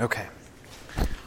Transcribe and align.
Okay. 0.00 0.26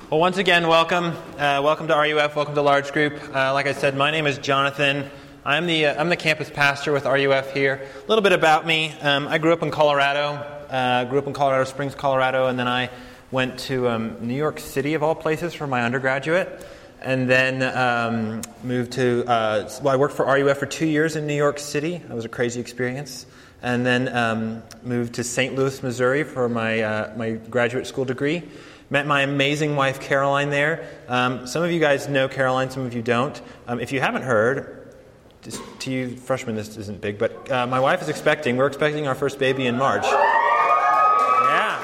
Well, 0.09 0.19
once 0.19 0.35
again, 0.35 0.67
welcome. 0.67 1.05
Uh, 1.37 1.61
welcome 1.63 1.87
to 1.87 1.95
RUF. 1.95 2.35
Welcome 2.35 2.53
to 2.55 2.61
Large 2.61 2.91
Group. 2.91 3.13
Uh, 3.33 3.53
like 3.53 3.65
I 3.65 3.71
said, 3.71 3.95
my 3.95 4.11
name 4.11 4.27
is 4.27 4.37
Jonathan. 4.39 5.09
I'm 5.45 5.67
the, 5.67 5.85
uh, 5.85 6.01
I'm 6.01 6.09
the 6.09 6.17
campus 6.17 6.49
pastor 6.49 6.91
with 6.91 7.05
RUF 7.05 7.53
here. 7.53 7.87
A 7.95 8.07
little 8.09 8.21
bit 8.21 8.33
about 8.33 8.67
me. 8.67 8.91
Um, 8.99 9.29
I 9.29 9.37
grew 9.37 9.53
up 9.53 9.63
in 9.63 9.71
Colorado. 9.71 10.33
Uh, 10.69 11.05
grew 11.05 11.17
up 11.17 11.27
in 11.27 11.33
Colorado 11.33 11.63
Springs, 11.63 11.95
Colorado, 11.95 12.47
and 12.47 12.59
then 12.59 12.67
I 12.67 12.89
went 13.31 13.57
to 13.59 13.87
um, 13.87 14.17
New 14.19 14.35
York 14.35 14.59
City, 14.59 14.95
of 14.95 15.01
all 15.03 15.15
places, 15.15 15.53
for 15.53 15.65
my 15.65 15.83
undergraduate. 15.83 16.67
And 17.01 17.29
then 17.29 17.63
um, 17.63 18.41
moved 18.63 18.91
to, 18.93 19.23
uh, 19.27 19.69
well, 19.81 19.93
I 19.93 19.95
worked 19.95 20.15
for 20.15 20.25
RUF 20.25 20.57
for 20.57 20.65
two 20.65 20.87
years 20.87 21.15
in 21.15 21.25
New 21.25 21.35
York 21.35 21.59
City. 21.59 21.99
That 21.99 22.13
was 22.13 22.25
a 22.25 22.29
crazy 22.29 22.59
experience 22.59 23.27
and 23.61 23.85
then 23.85 24.15
um, 24.15 24.63
moved 24.83 25.13
to 25.15 25.23
St. 25.23 25.55
Louis, 25.55 25.81
Missouri 25.81 26.23
for 26.23 26.47
my, 26.47 26.81
uh, 26.81 27.13
my 27.17 27.31
graduate 27.31 27.87
school 27.87 28.05
degree. 28.05 28.43
Met 28.89 29.05
my 29.05 29.21
amazing 29.21 29.75
wife, 29.75 29.99
Caroline, 29.99 30.49
there. 30.49 30.87
Um, 31.07 31.45
some 31.45 31.63
of 31.63 31.71
you 31.71 31.79
guys 31.79 32.07
know 32.07 32.27
Caroline, 32.29 32.69
some 32.69 32.85
of 32.85 32.93
you 32.93 33.01
don't. 33.01 33.41
Um, 33.67 33.79
if 33.79 33.91
you 33.91 33.99
haven't 33.99 34.21
heard, 34.21 34.95
just 35.41 35.61
to 35.79 35.91
you 35.91 36.15
freshmen, 36.15 36.55
this 36.55 36.77
isn't 36.77 37.01
big, 37.01 37.17
but 37.17 37.51
uh, 37.51 37.67
my 37.67 37.79
wife 37.79 38.01
is 38.01 38.09
expecting, 38.09 38.55
we're 38.57 38.67
expecting 38.67 39.07
our 39.07 39.15
first 39.15 39.39
baby 39.39 39.65
in 39.65 39.77
March. 39.77 40.05
Yeah. 40.05 41.77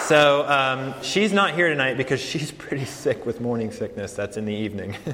So 0.00 0.46
um, 0.48 0.94
she's 1.02 1.32
not 1.32 1.54
here 1.54 1.68
tonight 1.68 1.96
because 1.96 2.20
she's 2.20 2.50
pretty 2.52 2.84
sick 2.84 3.24
with 3.24 3.40
morning 3.40 3.70
sickness. 3.70 4.12
That's 4.14 4.36
in 4.36 4.44
the 4.44 4.54
evening. 4.54 4.96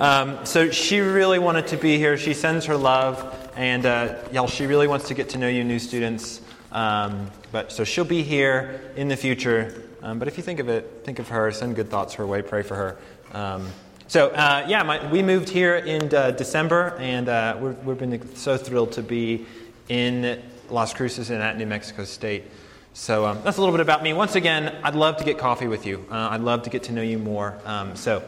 Um, 0.00 0.46
so 0.46 0.70
she 0.70 1.00
really 1.00 1.38
wanted 1.38 1.66
to 1.66 1.76
be 1.76 1.98
here. 1.98 2.16
She 2.16 2.32
sends 2.32 2.64
her 2.64 2.76
love. 2.78 3.39
And 3.56 3.86
uh, 3.86 4.16
y'all, 4.32 4.46
she 4.46 4.66
really 4.66 4.86
wants 4.86 5.08
to 5.08 5.14
get 5.14 5.30
to 5.30 5.38
know 5.38 5.48
you, 5.48 5.64
new 5.64 5.78
students. 5.78 6.40
Um, 6.72 7.30
but 7.52 7.72
so 7.72 7.84
she'll 7.84 8.04
be 8.04 8.22
here 8.22 8.92
in 8.96 9.08
the 9.08 9.16
future. 9.16 9.84
Um, 10.02 10.18
but 10.18 10.28
if 10.28 10.36
you 10.36 10.42
think 10.42 10.60
of 10.60 10.68
it, 10.68 11.02
think 11.04 11.18
of 11.18 11.28
her. 11.28 11.50
Send 11.50 11.76
good 11.76 11.90
thoughts 11.90 12.14
her 12.14 12.26
way. 12.26 12.42
Pray 12.42 12.62
for 12.62 12.76
her. 12.76 12.98
Um, 13.32 13.66
so 14.06 14.28
uh, 14.30 14.64
yeah, 14.68 14.82
my, 14.82 15.10
we 15.10 15.22
moved 15.22 15.48
here 15.48 15.76
in 15.76 16.12
uh, 16.14 16.32
December, 16.32 16.96
and 16.98 17.28
uh, 17.28 17.56
we've, 17.60 17.78
we've 17.84 17.98
been 17.98 18.34
so 18.34 18.56
thrilled 18.56 18.92
to 18.92 19.02
be 19.02 19.46
in 19.88 20.42
Las 20.68 20.94
Cruces 20.94 21.30
and 21.30 21.42
at 21.42 21.58
New 21.58 21.66
Mexico 21.66 22.04
State. 22.04 22.44
So 22.92 23.24
um, 23.24 23.40
that's 23.44 23.56
a 23.56 23.60
little 23.60 23.74
bit 23.74 23.80
about 23.80 24.02
me. 24.02 24.12
Once 24.12 24.34
again, 24.34 24.76
I'd 24.82 24.96
love 24.96 25.16
to 25.18 25.24
get 25.24 25.38
coffee 25.38 25.68
with 25.68 25.86
you. 25.86 26.04
Uh, 26.10 26.30
I'd 26.30 26.40
love 26.40 26.62
to 26.62 26.70
get 26.70 26.84
to 26.84 26.92
know 26.92 27.02
you 27.02 27.18
more. 27.18 27.56
Um, 27.64 27.94
so 27.94 28.22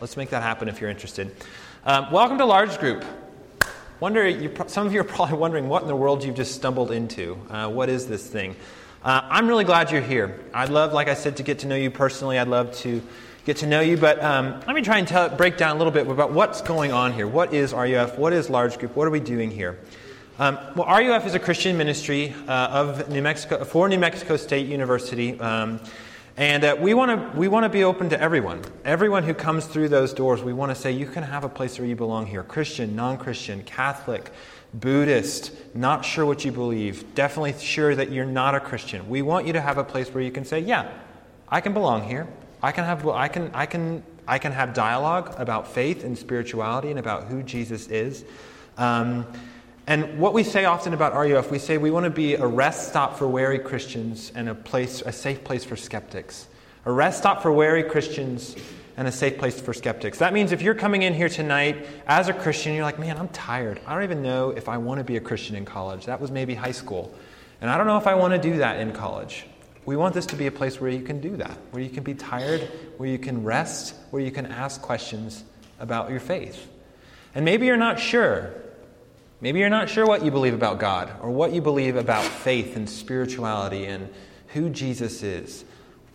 let's 0.00 0.16
make 0.16 0.30
that 0.30 0.42
happen 0.42 0.68
if 0.68 0.80
you're 0.80 0.90
interested. 0.90 1.34
Um, 1.84 2.10
welcome 2.10 2.38
to 2.38 2.44
Large 2.44 2.78
Group. 2.78 3.04
Wonder, 4.00 4.28
you, 4.28 4.54
some 4.68 4.86
of 4.86 4.94
you 4.94 5.00
are 5.00 5.04
probably 5.04 5.38
wondering 5.38 5.68
what 5.68 5.82
in 5.82 5.88
the 5.88 5.96
world 5.96 6.22
you've 6.22 6.36
just 6.36 6.54
stumbled 6.54 6.92
into. 6.92 7.36
Uh, 7.50 7.68
what 7.68 7.88
is 7.88 8.06
this 8.06 8.24
thing? 8.24 8.54
Uh, 9.02 9.22
I'm 9.24 9.48
really 9.48 9.64
glad 9.64 9.90
you're 9.90 10.00
here. 10.00 10.38
I'd 10.54 10.68
love, 10.68 10.92
like 10.92 11.08
I 11.08 11.14
said, 11.14 11.38
to 11.38 11.42
get 11.42 11.58
to 11.60 11.66
know 11.66 11.74
you 11.74 11.90
personally. 11.90 12.38
I'd 12.38 12.46
love 12.46 12.72
to 12.76 13.02
get 13.44 13.56
to 13.56 13.66
know 13.66 13.80
you, 13.80 13.96
but 13.96 14.22
um, 14.22 14.60
let 14.68 14.76
me 14.76 14.82
try 14.82 14.98
and 14.98 15.08
tell, 15.08 15.28
break 15.30 15.56
down 15.56 15.74
a 15.74 15.78
little 15.78 15.92
bit 15.92 16.06
about 16.06 16.30
what's 16.30 16.62
going 16.62 16.92
on 16.92 17.12
here. 17.12 17.26
What 17.26 17.52
is 17.52 17.72
RUF? 17.72 18.16
What 18.16 18.32
is 18.32 18.48
large 18.48 18.78
group? 18.78 18.94
What 18.94 19.08
are 19.08 19.10
we 19.10 19.18
doing 19.18 19.50
here? 19.50 19.80
Um, 20.38 20.60
well, 20.76 20.86
RUF 20.86 21.26
is 21.26 21.34
a 21.34 21.40
Christian 21.40 21.76
ministry 21.76 22.36
uh, 22.46 22.52
of 22.52 23.08
New 23.08 23.22
Mexico 23.22 23.64
for 23.64 23.88
New 23.88 23.98
Mexico 23.98 24.36
State 24.36 24.68
University. 24.68 25.40
Um, 25.40 25.80
and 26.38 26.62
uh, 26.62 26.76
we 26.78 26.94
want 26.94 27.10
to 27.10 27.36
we 27.36 27.48
want 27.48 27.64
to 27.64 27.68
be 27.68 27.82
open 27.82 28.10
to 28.10 28.20
everyone. 28.20 28.62
Everyone 28.84 29.24
who 29.24 29.34
comes 29.34 29.66
through 29.66 29.88
those 29.88 30.14
doors, 30.14 30.40
we 30.40 30.52
want 30.52 30.70
to 30.70 30.76
say 30.76 30.92
you 30.92 31.06
can 31.06 31.24
have 31.24 31.42
a 31.42 31.48
place 31.48 31.80
where 31.80 31.88
you 31.88 31.96
belong 31.96 32.26
here. 32.26 32.44
Christian, 32.44 32.94
non-Christian, 32.94 33.64
Catholic, 33.64 34.30
Buddhist, 34.72 35.50
not 35.74 36.04
sure 36.04 36.24
what 36.24 36.44
you 36.44 36.52
believe, 36.52 37.12
definitely 37.16 37.54
sure 37.58 37.92
that 37.92 38.12
you're 38.12 38.24
not 38.24 38.54
a 38.54 38.60
Christian. 38.60 39.08
We 39.08 39.20
want 39.20 39.48
you 39.48 39.52
to 39.54 39.60
have 39.60 39.78
a 39.78 39.84
place 39.84 40.14
where 40.14 40.22
you 40.22 40.30
can 40.30 40.44
say, 40.44 40.60
"Yeah, 40.60 40.88
I 41.48 41.60
can 41.60 41.72
belong 41.72 42.04
here. 42.04 42.28
I 42.62 42.70
can 42.70 42.84
have 42.84 43.04
I 43.08 43.26
can 43.26 43.50
I 43.52 43.66
can 43.66 44.04
I 44.28 44.38
can 44.38 44.52
have 44.52 44.74
dialogue 44.74 45.34
about 45.38 45.66
faith 45.66 46.04
and 46.04 46.16
spirituality 46.16 46.90
and 46.90 47.00
about 47.00 47.24
who 47.24 47.42
Jesus 47.42 47.88
is." 47.88 48.24
Um, 48.76 49.26
and 49.88 50.18
what 50.18 50.34
we 50.34 50.44
say 50.44 50.66
often 50.66 50.92
about 50.92 51.14
RUF, 51.14 51.50
we 51.50 51.58
say 51.58 51.78
we 51.78 51.90
want 51.90 52.04
to 52.04 52.10
be 52.10 52.34
a 52.34 52.46
rest 52.46 52.88
stop 52.88 53.16
for 53.16 53.26
wary 53.26 53.58
Christians 53.58 54.30
and 54.34 54.50
a 54.50 54.54
place, 54.54 55.00
a 55.00 55.12
safe 55.12 55.42
place 55.42 55.64
for 55.64 55.76
skeptics. 55.76 56.46
A 56.84 56.92
rest 56.92 57.16
stop 57.16 57.40
for 57.40 57.50
wary 57.50 57.82
Christians 57.82 58.54
and 58.98 59.08
a 59.08 59.12
safe 59.12 59.38
place 59.38 59.58
for 59.58 59.72
skeptics. 59.72 60.18
That 60.18 60.34
means 60.34 60.52
if 60.52 60.60
you're 60.60 60.74
coming 60.74 61.04
in 61.04 61.14
here 61.14 61.30
tonight 61.30 61.86
as 62.06 62.28
a 62.28 62.34
Christian, 62.34 62.74
you're 62.74 62.84
like, 62.84 62.98
man, 62.98 63.16
I'm 63.16 63.28
tired. 63.28 63.80
I 63.86 63.94
don't 63.94 64.02
even 64.04 64.22
know 64.22 64.50
if 64.50 64.68
I 64.68 64.76
want 64.76 64.98
to 64.98 65.04
be 65.04 65.16
a 65.16 65.20
Christian 65.20 65.56
in 65.56 65.64
college. 65.64 66.04
That 66.04 66.20
was 66.20 66.30
maybe 66.30 66.54
high 66.54 66.72
school. 66.72 67.10
And 67.62 67.70
I 67.70 67.78
don't 67.78 67.86
know 67.86 67.96
if 67.96 68.06
I 68.06 68.14
want 68.14 68.34
to 68.34 68.38
do 68.38 68.58
that 68.58 68.80
in 68.80 68.92
college. 68.92 69.46
We 69.86 69.96
want 69.96 70.12
this 70.12 70.26
to 70.26 70.36
be 70.36 70.48
a 70.48 70.52
place 70.52 70.82
where 70.82 70.90
you 70.90 71.00
can 71.00 71.22
do 71.22 71.38
that, 71.38 71.56
where 71.70 71.82
you 71.82 71.88
can 71.88 72.04
be 72.04 72.12
tired, 72.12 72.60
where 72.98 73.08
you 73.08 73.18
can 73.18 73.42
rest, 73.42 73.94
where 74.10 74.20
you 74.20 74.30
can 74.30 74.44
ask 74.44 74.82
questions 74.82 75.44
about 75.80 76.10
your 76.10 76.20
faith. 76.20 76.68
And 77.34 77.42
maybe 77.42 77.64
you're 77.64 77.78
not 77.78 77.98
sure. 77.98 78.52
Maybe 79.40 79.60
you're 79.60 79.68
not 79.68 79.88
sure 79.88 80.04
what 80.04 80.24
you 80.24 80.32
believe 80.32 80.54
about 80.54 80.80
God 80.80 81.12
or 81.22 81.30
what 81.30 81.52
you 81.52 81.60
believe 81.60 81.94
about 81.94 82.24
faith 82.24 82.74
and 82.74 82.90
spirituality 82.90 83.86
and 83.86 84.08
who 84.48 84.68
Jesus 84.68 85.22
is. 85.22 85.64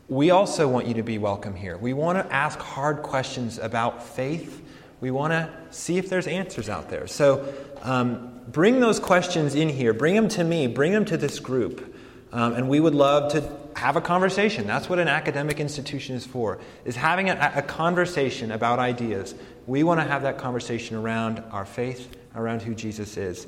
We 0.10 0.32
also 0.32 0.68
want 0.68 0.88
you 0.88 0.96
to 0.96 1.04
be 1.04 1.18
welcome 1.18 1.56
here. 1.56 1.78
We 1.78 1.94
want 1.94 2.18
to 2.18 2.34
ask 2.34 2.60
hard 2.60 3.02
questions 3.02 3.60
about 3.60 4.04
faith. 4.04 4.62
We 5.00 5.10
want 5.12 5.32
to 5.32 5.50
see 5.70 5.98
if 5.98 6.10
there's 6.10 6.28
answers 6.28 6.68
out 6.68 6.90
there. 6.90 7.08
So 7.08 7.54
um, 7.82 8.42
bring 8.50 8.82
those 8.82 9.00
questions 9.00 9.56
in 9.56 9.70
here. 9.70 9.94
Bring 9.94 10.16
them 10.16 10.28
to 10.30 10.44
me. 10.44 10.68
Bring 10.68 10.92
them 10.92 11.06
to 11.06 11.16
this 11.16 11.40
group. 11.40 11.96
Um, 12.34 12.56
and 12.56 12.68
we 12.68 12.82
would 12.82 12.96
love 12.96 13.32
to 13.34 13.58
have 13.78 13.96
a 13.96 14.02
conversation. 14.02 14.68
That's 14.68 14.90
what 14.90 15.00
an 15.00 15.08
academic 15.08 15.62
institution 15.62 16.16
is 16.16 16.26
for, 16.26 16.60
is 16.84 16.98
having 16.98 17.30
a, 17.30 17.54
a 17.56 17.62
conversation 17.62 18.52
about 18.52 18.80
ideas. 18.80 19.34
We 19.66 19.84
want 19.84 20.02
to 20.02 20.06
have 20.06 20.24
that 20.24 20.38
conversation 20.38 20.98
around 20.98 21.42
our 21.52 21.66
faith 21.66 22.18
around 22.36 22.62
who 22.62 22.74
Jesus 22.74 23.18
is. 23.18 23.48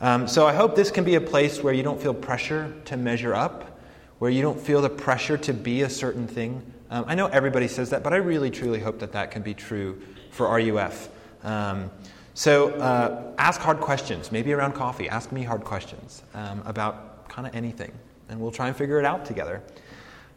Um, 0.00 0.28
so 0.28 0.46
I 0.46 0.54
hope 0.54 0.76
this 0.76 0.90
can 0.90 1.04
be 1.04 1.14
a 1.14 1.20
place 1.20 1.62
where 1.62 1.72
you 1.72 1.82
don't 1.82 2.00
feel 2.00 2.14
pressure 2.14 2.74
to 2.86 2.96
measure 2.96 3.34
up, 3.34 3.80
where 4.18 4.30
you 4.30 4.42
don't 4.42 4.60
feel 4.60 4.82
the 4.82 4.90
pressure 4.90 5.38
to 5.38 5.52
be 5.54 5.82
a 5.82 5.90
certain 5.90 6.26
thing. 6.26 6.62
Um, 6.90 7.04
I 7.08 7.14
know 7.14 7.26
everybody 7.26 7.68
says 7.68 7.90
that, 7.90 8.02
but 8.02 8.12
I 8.12 8.16
really, 8.16 8.50
truly 8.50 8.78
hope 8.78 8.98
that 8.98 9.12
that 9.12 9.30
can 9.30 9.42
be 9.42 9.54
true 9.54 10.00
for 10.30 10.48
RUF. 10.48 11.08
Um, 11.42 11.90
so 12.34 12.70
uh, 12.72 13.32
ask 13.38 13.60
hard 13.60 13.80
questions, 13.80 14.30
maybe 14.30 14.52
around 14.52 14.72
coffee. 14.72 15.08
Ask 15.08 15.32
me 15.32 15.42
hard 15.42 15.64
questions 15.64 16.22
um, 16.34 16.62
about 16.66 17.28
kind 17.30 17.48
of 17.48 17.54
anything, 17.54 17.92
and 18.28 18.38
we'll 18.38 18.50
try 18.50 18.68
and 18.68 18.76
figure 18.76 18.98
it 18.98 19.06
out 19.06 19.24
together. 19.24 19.62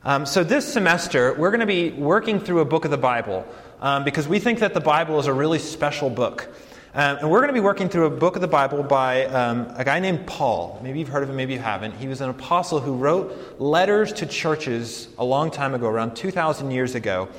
Um, 0.06 0.26
so 0.26 0.46
this 0.46 0.66
semester, 0.66 1.34
we're 1.34 1.52
going 1.52 1.60
to 1.60 1.66
be 1.66 1.90
working 1.90 2.40
through 2.40 2.62
a 2.62 2.66
book 2.66 2.86
of 2.86 2.92
the 2.92 2.98
Bible 2.98 3.46
um, 3.82 4.06
because 4.06 4.30
we 4.30 4.40
think 4.40 4.60
that 4.60 4.74
the 4.74 4.80
Bible 4.80 5.20
is 5.20 5.28
a 5.28 5.34
really 5.34 5.60
special 5.60 6.10
book. 6.10 6.48
Um, 6.96 7.18
and 7.18 7.30
we're 7.30 7.38
going 7.38 7.50
to 7.50 7.54
be 7.54 7.60
working 7.60 7.88
through 7.88 8.08
a 8.08 8.10
book 8.10 8.36
of 8.36 8.42
the 8.42 8.48
Bible 8.48 8.82
by 8.82 9.26
um, 9.26 9.72
a 9.76 9.86
guy 9.86 10.00
named 10.00 10.26
Paul. 10.26 10.80
Maybe 10.82 10.98
you've 10.98 11.10
heard 11.10 11.22
of 11.22 11.30
him, 11.30 11.36
maybe 11.36 11.54
you 11.54 11.60
haven't. 11.60 11.96
He 11.96 12.08
was 12.08 12.20
an 12.20 12.32
apostle 12.32 12.80
who 12.80 12.96
wrote 12.96 13.60
letters 13.60 14.12
to 14.14 14.26
churches 14.26 15.08
a 15.20 15.24
long 15.24 15.52
time 15.52 15.76
ago, 15.76 15.88
around 15.88 16.16
2,000 16.16 16.72
years 16.72 16.96
ago. 16.96 17.30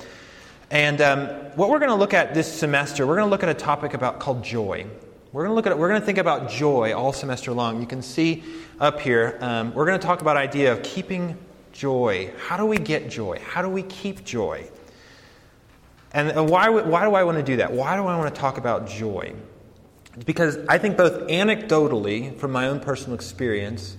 And 0.71 1.01
um, 1.01 1.27
what 1.57 1.69
we're 1.69 1.81
going 1.81 1.91
to 1.91 1.97
look 1.97 2.15
at 2.15 2.33
this 2.33 2.47
semester, 2.47 3.09
we're 3.09 3.17
going 3.17 3.27
to 3.27 3.31
look 3.31 3.43
at 3.43 3.49
a 3.49 3.55
topic 3.55 3.93
about 3.93 4.21
called 4.21 4.45
joy. 4.45 4.87
We're 5.33 5.43
going 5.43 5.51
to 5.51 5.57
look 5.57 5.67
at 5.67 5.77
we're 5.77 5.89
going 5.89 6.01
to 6.01 6.07
think 6.07 6.19
about 6.19 6.49
joy 6.49 6.95
all 6.95 7.13
semester 7.13 7.51
long. 7.51 7.81
You 7.81 7.89
can 7.89 8.03
see 8.03 8.45
up 8.79 9.01
here. 9.01 9.37
Um, 9.41 9.75
we're 9.75 9.87
going 9.87 9.99
to 9.99 10.07
talk 10.07 10.21
about 10.21 10.37
idea 10.37 10.71
of 10.73 10.85
keeping 10.85 11.37
joy. 11.73 12.33
How 12.39 12.57
do 12.57 12.67
we 12.67 12.77
get 12.77 13.11
joy? 13.11 13.41
How 13.45 13.63
do 13.63 13.69
we 13.69 13.83
keep 13.83 14.25
joy? 14.25 14.71
And 16.13 16.51
why, 16.51 16.69
why 16.69 17.05
do 17.05 17.15
I 17.15 17.25
want 17.25 17.39
to 17.39 17.45
do 17.45 17.57
that? 17.57 17.73
Why 17.73 17.97
do 17.97 18.05
I 18.07 18.17
want 18.17 18.35
to 18.35 18.41
talk 18.41 18.59
about 18.59 18.89
joy? 18.89 19.35
Because 20.27 20.59
I 20.69 20.79
think 20.79 20.97
both 20.97 21.29
anecdotally, 21.29 22.37
from 22.37 22.51
my 22.51 22.67
own 22.67 22.81
personal 22.81 23.15
experience, 23.15 23.97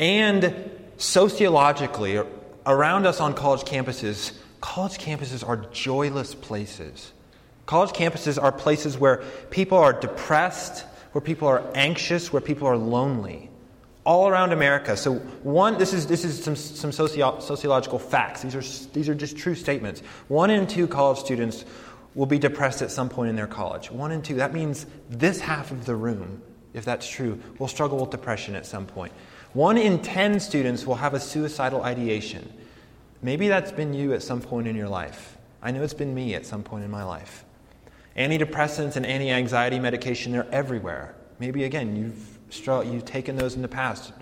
and 0.00 0.70
sociologically, 0.96 2.22
around 2.64 3.06
us 3.06 3.20
on 3.20 3.34
college 3.34 3.62
campuses, 3.62 4.32
college 4.60 4.98
campuses 4.98 5.46
are 5.46 5.56
joyless 5.72 6.34
places. 6.34 7.12
College 7.66 7.90
campuses 7.90 8.42
are 8.42 8.50
places 8.50 8.96
where 8.96 9.18
people 9.50 9.76
are 9.76 9.92
depressed, 9.92 10.86
where 11.12 11.20
people 11.20 11.46
are 11.46 11.62
anxious, 11.74 12.32
where 12.32 12.40
people 12.40 12.66
are 12.66 12.76
lonely 12.76 13.47
all 14.08 14.26
around 14.26 14.54
America. 14.54 14.96
So, 14.96 15.16
one, 15.42 15.76
this 15.76 15.92
is, 15.92 16.06
this 16.06 16.24
is 16.24 16.42
some, 16.42 16.56
some 16.56 16.92
socio- 16.92 17.40
sociological 17.40 17.98
facts. 17.98 18.40
These 18.40 18.54
are, 18.54 18.88
these 18.94 19.06
are 19.06 19.14
just 19.14 19.36
true 19.36 19.54
statements. 19.54 20.00
One 20.28 20.48
in 20.48 20.66
two 20.66 20.88
college 20.88 21.18
students 21.18 21.66
will 22.14 22.24
be 22.24 22.38
depressed 22.38 22.80
at 22.80 22.90
some 22.90 23.10
point 23.10 23.28
in 23.28 23.36
their 23.36 23.46
college. 23.46 23.90
One 23.90 24.10
in 24.10 24.22
two. 24.22 24.36
That 24.36 24.54
means 24.54 24.86
this 25.10 25.40
half 25.40 25.72
of 25.72 25.84
the 25.84 25.94
room, 25.94 26.40
if 26.72 26.86
that's 26.86 27.06
true, 27.06 27.38
will 27.58 27.68
struggle 27.68 27.98
with 27.98 28.08
depression 28.08 28.56
at 28.56 28.64
some 28.64 28.86
point. 28.86 29.12
One 29.52 29.76
in 29.76 30.00
ten 30.00 30.40
students 30.40 30.86
will 30.86 30.94
have 30.94 31.12
a 31.12 31.20
suicidal 31.20 31.82
ideation. 31.82 32.50
Maybe 33.20 33.48
that's 33.48 33.72
been 33.72 33.92
you 33.92 34.14
at 34.14 34.22
some 34.22 34.40
point 34.40 34.68
in 34.68 34.74
your 34.74 34.88
life. 34.88 35.36
I 35.60 35.70
know 35.70 35.82
it's 35.82 35.92
been 35.92 36.14
me 36.14 36.34
at 36.34 36.46
some 36.46 36.62
point 36.62 36.82
in 36.82 36.90
my 36.90 37.04
life. 37.04 37.44
Antidepressants 38.16 38.96
and 38.96 39.04
anti 39.04 39.28
anxiety 39.28 39.78
medication, 39.78 40.32
they're 40.32 40.48
everywhere. 40.50 41.14
Maybe 41.38 41.64
again, 41.64 41.94
you've 41.94 42.37
you've 42.50 43.04
taken 43.04 43.36
those 43.36 43.54
in 43.54 43.62
the 43.62 43.68
past. 43.68 44.12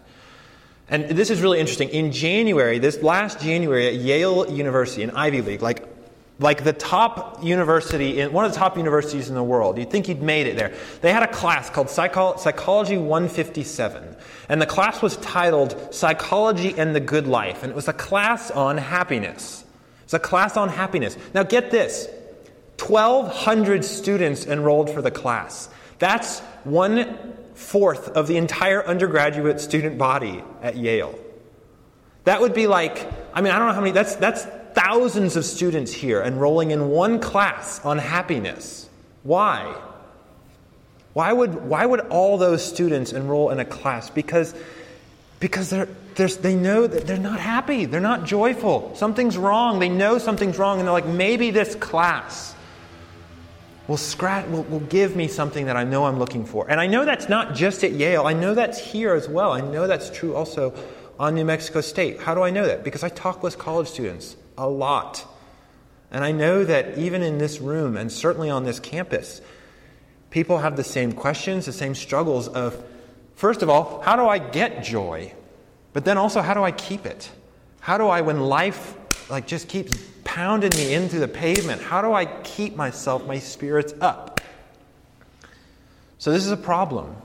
And 0.88 1.08
this 1.08 1.30
is 1.30 1.42
really 1.42 1.58
interesting. 1.58 1.88
In 1.88 2.12
January, 2.12 2.78
this 2.78 3.02
last 3.02 3.40
January 3.40 3.88
at 3.88 3.94
Yale 3.94 4.48
University, 4.50 5.02
an 5.02 5.10
Ivy 5.10 5.42
League, 5.42 5.62
like, 5.62 5.86
like 6.38 6.62
the 6.62 6.72
top 6.72 7.42
university, 7.42 8.20
in, 8.20 8.32
one 8.32 8.44
of 8.44 8.52
the 8.52 8.58
top 8.58 8.76
universities 8.76 9.28
in 9.28 9.34
the 9.34 9.42
world, 9.42 9.78
you'd 9.78 9.90
think 9.90 10.06
you'd 10.06 10.22
made 10.22 10.46
it 10.46 10.56
there. 10.56 10.74
They 11.00 11.12
had 11.12 11.22
a 11.22 11.32
class 11.32 11.70
called 11.70 11.90
Psycho- 11.90 12.36
Psychology 12.36 12.98
157. 12.98 14.16
And 14.48 14.62
the 14.62 14.66
class 14.66 15.02
was 15.02 15.16
titled 15.16 15.92
Psychology 15.92 16.74
and 16.76 16.94
the 16.94 17.00
Good 17.00 17.26
Life. 17.26 17.62
And 17.62 17.72
it 17.72 17.74
was 17.74 17.88
a 17.88 17.92
class 17.92 18.50
on 18.52 18.78
happiness. 18.78 19.64
It's 20.04 20.14
a 20.14 20.20
class 20.20 20.56
on 20.56 20.68
happiness. 20.68 21.16
Now, 21.34 21.42
get 21.42 21.72
this 21.72 22.06
1,200 22.78 23.84
students 23.84 24.46
enrolled 24.46 24.90
for 24.90 25.02
the 25.02 25.10
class. 25.10 25.68
That's 25.98 26.40
one 26.62 27.36
fourth 27.56 28.10
of 28.10 28.28
the 28.28 28.36
entire 28.36 28.86
undergraduate 28.86 29.60
student 29.60 29.96
body 29.98 30.44
at 30.62 30.76
Yale. 30.76 31.18
That 32.24 32.40
would 32.40 32.54
be 32.54 32.66
like, 32.66 33.10
I 33.32 33.40
mean, 33.40 33.52
I 33.52 33.58
don't 33.58 33.68
know 33.68 33.74
how 33.74 33.80
many, 33.80 33.92
that's, 33.92 34.14
that's 34.16 34.44
thousands 34.74 35.36
of 35.36 35.44
students 35.44 35.92
here 35.92 36.20
enrolling 36.22 36.70
in 36.70 36.90
one 36.90 37.18
class 37.18 37.82
on 37.84 37.98
happiness. 37.98 38.88
Why? 39.22 39.74
Why 41.14 41.32
would, 41.32 41.54
why 41.66 41.86
would 41.86 42.00
all 42.00 42.36
those 42.36 42.62
students 42.62 43.12
enroll 43.14 43.50
in 43.50 43.58
a 43.58 43.64
class? 43.64 44.10
Because, 44.10 44.54
because 45.40 45.70
they're, 45.70 45.88
they 46.14 46.54
know 46.54 46.86
that 46.86 47.06
they're 47.06 47.16
not 47.16 47.40
happy, 47.40 47.86
they're 47.86 48.00
not 48.00 48.24
joyful. 48.24 48.94
Something's 48.96 49.38
wrong. 49.38 49.78
They 49.78 49.88
know 49.88 50.18
something's 50.18 50.58
wrong, 50.58 50.78
and 50.78 50.86
they're 50.86 50.92
like, 50.92 51.06
maybe 51.06 51.50
this 51.50 51.74
class 51.74 52.54
will, 53.88 53.96
scratch, 53.96 54.46
will, 54.48 54.64
will 54.64 54.80
give 54.80 55.16
me 55.16 55.28
something 55.28 55.66
that 55.66 55.76
I 55.76 55.84
know 55.84 56.06
I'm 56.06 56.18
looking 56.18 56.44
for. 56.44 56.68
And 56.70 56.80
I 56.80 56.86
know 56.86 57.04
that's 57.04 57.28
not 57.28 57.54
just 57.54 57.84
at 57.84 57.92
Yale, 57.92 58.26
I 58.26 58.32
know 58.32 58.54
that's 58.54 58.78
here 58.78 59.14
as 59.14 59.28
well. 59.28 59.52
I 59.52 59.60
know 59.60 59.86
that's 59.86 60.10
true 60.10 60.34
also 60.34 60.74
on 61.18 61.34
New 61.34 61.44
Mexico 61.44 61.80
State. 61.80 62.20
How 62.20 62.34
do 62.34 62.42
I 62.42 62.50
know 62.50 62.66
that? 62.66 62.84
Because 62.84 63.02
I 63.02 63.08
talk 63.08 63.42
with 63.42 63.58
college 63.58 63.88
students 63.88 64.36
a 64.58 64.68
lot. 64.68 65.26
And 66.10 66.24
I 66.24 66.32
know 66.32 66.64
that 66.64 66.98
even 66.98 67.22
in 67.22 67.38
this 67.38 67.60
room 67.60 67.96
and 67.96 68.10
certainly 68.10 68.50
on 68.50 68.64
this 68.64 68.78
campus, 68.78 69.40
people 70.30 70.58
have 70.58 70.76
the 70.76 70.84
same 70.84 71.12
questions, 71.12 71.66
the 71.66 71.72
same 71.72 71.94
struggles 71.94 72.48
of, 72.48 72.82
first 73.34 73.62
of 73.62 73.70
all, 73.70 74.00
how 74.02 74.16
do 74.16 74.26
I 74.26 74.38
get 74.38 74.84
joy? 74.84 75.32
But 75.92 76.04
then 76.04 76.18
also, 76.18 76.42
how 76.42 76.54
do 76.54 76.62
I 76.62 76.72
keep 76.72 77.06
it? 77.06 77.30
How 77.80 77.98
do 77.98 78.06
I, 78.06 78.20
when 78.20 78.40
life 78.40 78.96
like 79.30 79.46
just 79.46 79.68
keeps 79.68 79.98
pounding 80.36 80.76
me 80.76 80.92
into 80.92 81.18
the 81.18 81.26
pavement. 81.26 81.80
How 81.80 82.02
do 82.02 82.12
I 82.12 82.26
keep 82.26 82.76
myself, 82.76 83.24
my 83.26 83.38
spirits 83.38 83.94
up? 84.02 84.42
So, 86.18 86.30
this 86.30 86.44
is 86.44 86.52
a 86.52 86.58
problem. 86.58 87.16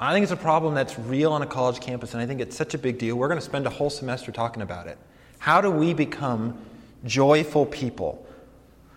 I 0.00 0.14
think 0.14 0.22
it's 0.22 0.32
a 0.32 0.36
problem 0.36 0.72
that's 0.72 0.98
real 0.98 1.34
on 1.34 1.42
a 1.42 1.46
college 1.46 1.80
campus, 1.80 2.14
and 2.14 2.22
I 2.22 2.26
think 2.26 2.40
it's 2.40 2.56
such 2.56 2.72
a 2.72 2.78
big 2.78 2.96
deal. 2.96 3.16
We're 3.16 3.28
going 3.28 3.38
to 3.38 3.44
spend 3.44 3.66
a 3.66 3.70
whole 3.70 3.90
semester 3.90 4.32
talking 4.32 4.62
about 4.62 4.86
it. 4.86 4.96
How 5.40 5.60
do 5.60 5.70
we 5.70 5.92
become 5.92 6.58
joyful 7.04 7.66
people? 7.66 8.26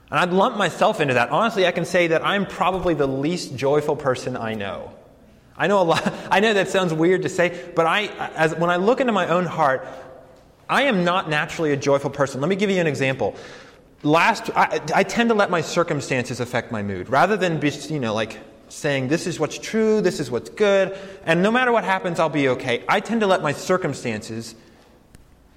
And 0.09 0.17
I'd 0.17 0.31
lump 0.31 0.55
myself 0.55 1.01
into 1.01 1.15
that. 1.15 1.29
Honestly, 1.29 1.67
I 1.67 1.71
can 1.71 1.83
say 1.83 2.07
that 2.07 2.25
I'm 2.25 2.45
probably 2.45 2.93
the 2.93 3.07
least 3.07 3.57
joyful 3.57 3.97
person 3.97 4.37
I 4.37 4.53
know. 4.53 4.93
I 5.57 5.67
know 5.67 5.81
a 5.81 5.83
lot. 5.83 6.13
I 6.31 6.39
know 6.39 6.53
that 6.53 6.69
sounds 6.69 6.93
weird 6.93 7.23
to 7.23 7.29
say, 7.29 7.69
but 7.75 7.85
I, 7.85 8.07
as, 8.35 8.55
when 8.55 8.69
I 8.69 8.77
look 8.77 9.01
into 9.01 9.11
my 9.11 9.27
own 9.27 9.45
heart, 9.45 9.85
I 10.69 10.83
am 10.83 11.03
not 11.03 11.29
naturally 11.29 11.71
a 11.71 11.77
joyful 11.77 12.09
person. 12.09 12.41
Let 12.41 12.49
me 12.49 12.55
give 12.55 12.69
you 12.69 12.79
an 12.79 12.87
example. 12.87 13.35
Last, 14.03 14.49
I, 14.55 14.81
I 14.93 15.03
tend 15.03 15.29
to 15.29 15.35
let 15.35 15.49
my 15.49 15.61
circumstances 15.61 16.39
affect 16.39 16.71
my 16.71 16.83
mood 16.83 17.09
rather 17.09 17.37
than 17.37 17.59
be, 17.59 17.69
you 17.69 17.99
know, 17.99 18.13
like 18.13 18.39
saying 18.69 19.07
this 19.07 19.27
is 19.27 19.39
what's 19.39 19.57
true, 19.57 20.01
this 20.01 20.19
is 20.19 20.29
what's 20.29 20.49
good, 20.49 20.97
and 21.25 21.41
no 21.41 21.51
matter 21.51 21.71
what 21.71 21.83
happens, 21.83 22.19
I'll 22.19 22.29
be 22.29 22.49
okay. 22.49 22.83
I 22.87 22.99
tend 22.99 23.21
to 23.21 23.27
let 23.27 23.41
my 23.41 23.51
circumstances 23.51 24.55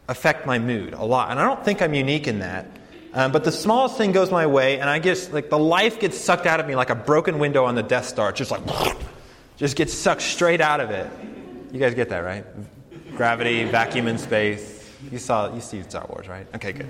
affect 0.08 0.46
my 0.46 0.58
mood 0.58 0.94
a 0.94 1.04
lot, 1.04 1.30
and 1.30 1.40
I 1.40 1.44
don't 1.44 1.64
think 1.64 1.82
I'm 1.82 1.94
unique 1.94 2.26
in 2.26 2.40
that. 2.40 2.66
Um, 3.14 3.32
but 3.32 3.44
the 3.44 3.52
smallest 3.52 3.96
thing 3.96 4.12
goes 4.12 4.30
my 4.30 4.46
way, 4.46 4.78
and 4.78 4.88
I 4.88 4.98
just 4.98 5.32
like 5.32 5.50
the 5.50 5.58
life 5.58 5.98
gets 5.98 6.18
sucked 6.18 6.46
out 6.46 6.60
of 6.60 6.66
me 6.66 6.76
like 6.76 6.90
a 6.90 6.94
broken 6.94 7.38
window 7.38 7.64
on 7.64 7.74
the 7.74 7.82
Death 7.82 8.06
Star. 8.06 8.32
Just 8.32 8.50
like, 8.50 8.62
just 9.56 9.76
gets 9.76 9.94
sucked 9.94 10.22
straight 10.22 10.60
out 10.60 10.80
of 10.80 10.90
it. 10.90 11.10
You 11.72 11.80
guys 11.80 11.94
get 11.94 12.10
that, 12.10 12.20
right? 12.20 12.44
Gravity, 13.16 13.64
vacuum 13.64 14.08
in 14.08 14.18
space. 14.18 14.77
You 15.10 15.18
saw, 15.18 15.54
you 15.54 15.60
see 15.60 15.82
Star 15.82 16.06
Wars, 16.08 16.26
right? 16.26 16.46
Okay, 16.56 16.72
good. 16.72 16.88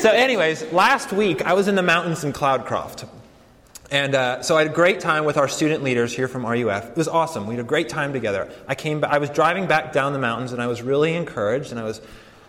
So, 0.00 0.10
anyways, 0.10 0.72
last 0.72 1.12
week 1.12 1.42
I 1.42 1.54
was 1.54 1.68
in 1.68 1.74
the 1.74 1.82
mountains 1.82 2.22
in 2.24 2.32
Cloudcroft. 2.32 3.08
And 3.90 4.14
uh, 4.14 4.42
so 4.42 4.56
I 4.56 4.62
had 4.62 4.70
a 4.70 4.74
great 4.74 5.00
time 5.00 5.26
with 5.26 5.36
our 5.36 5.48
student 5.48 5.82
leaders 5.82 6.14
here 6.14 6.26
from 6.26 6.46
RUF. 6.46 6.90
It 6.90 6.96
was 6.96 7.08
awesome. 7.08 7.46
We 7.46 7.56
had 7.56 7.64
a 7.64 7.68
great 7.68 7.90
time 7.90 8.14
together. 8.14 8.50
I 8.66 8.74
came, 8.74 9.04
I 9.04 9.18
was 9.18 9.28
driving 9.28 9.66
back 9.66 9.92
down 9.92 10.14
the 10.14 10.18
mountains, 10.18 10.52
and 10.52 10.62
I 10.62 10.66
was 10.66 10.80
really 10.80 11.14
encouraged, 11.14 11.72
and 11.72 11.80
I 11.80 11.84
was, 11.84 12.00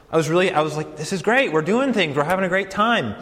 I 0.10 0.16
was 0.16 0.30
really, 0.30 0.52
I 0.52 0.62
was 0.62 0.78
like, 0.78 0.96
this 0.96 1.12
is 1.12 1.22
great. 1.22 1.52
We're 1.52 1.64
doing 1.64 1.92
things. 1.92 2.16
We're 2.16 2.24
having 2.24 2.46
a 2.46 2.50
great 2.50 2.72
time. 2.72 3.16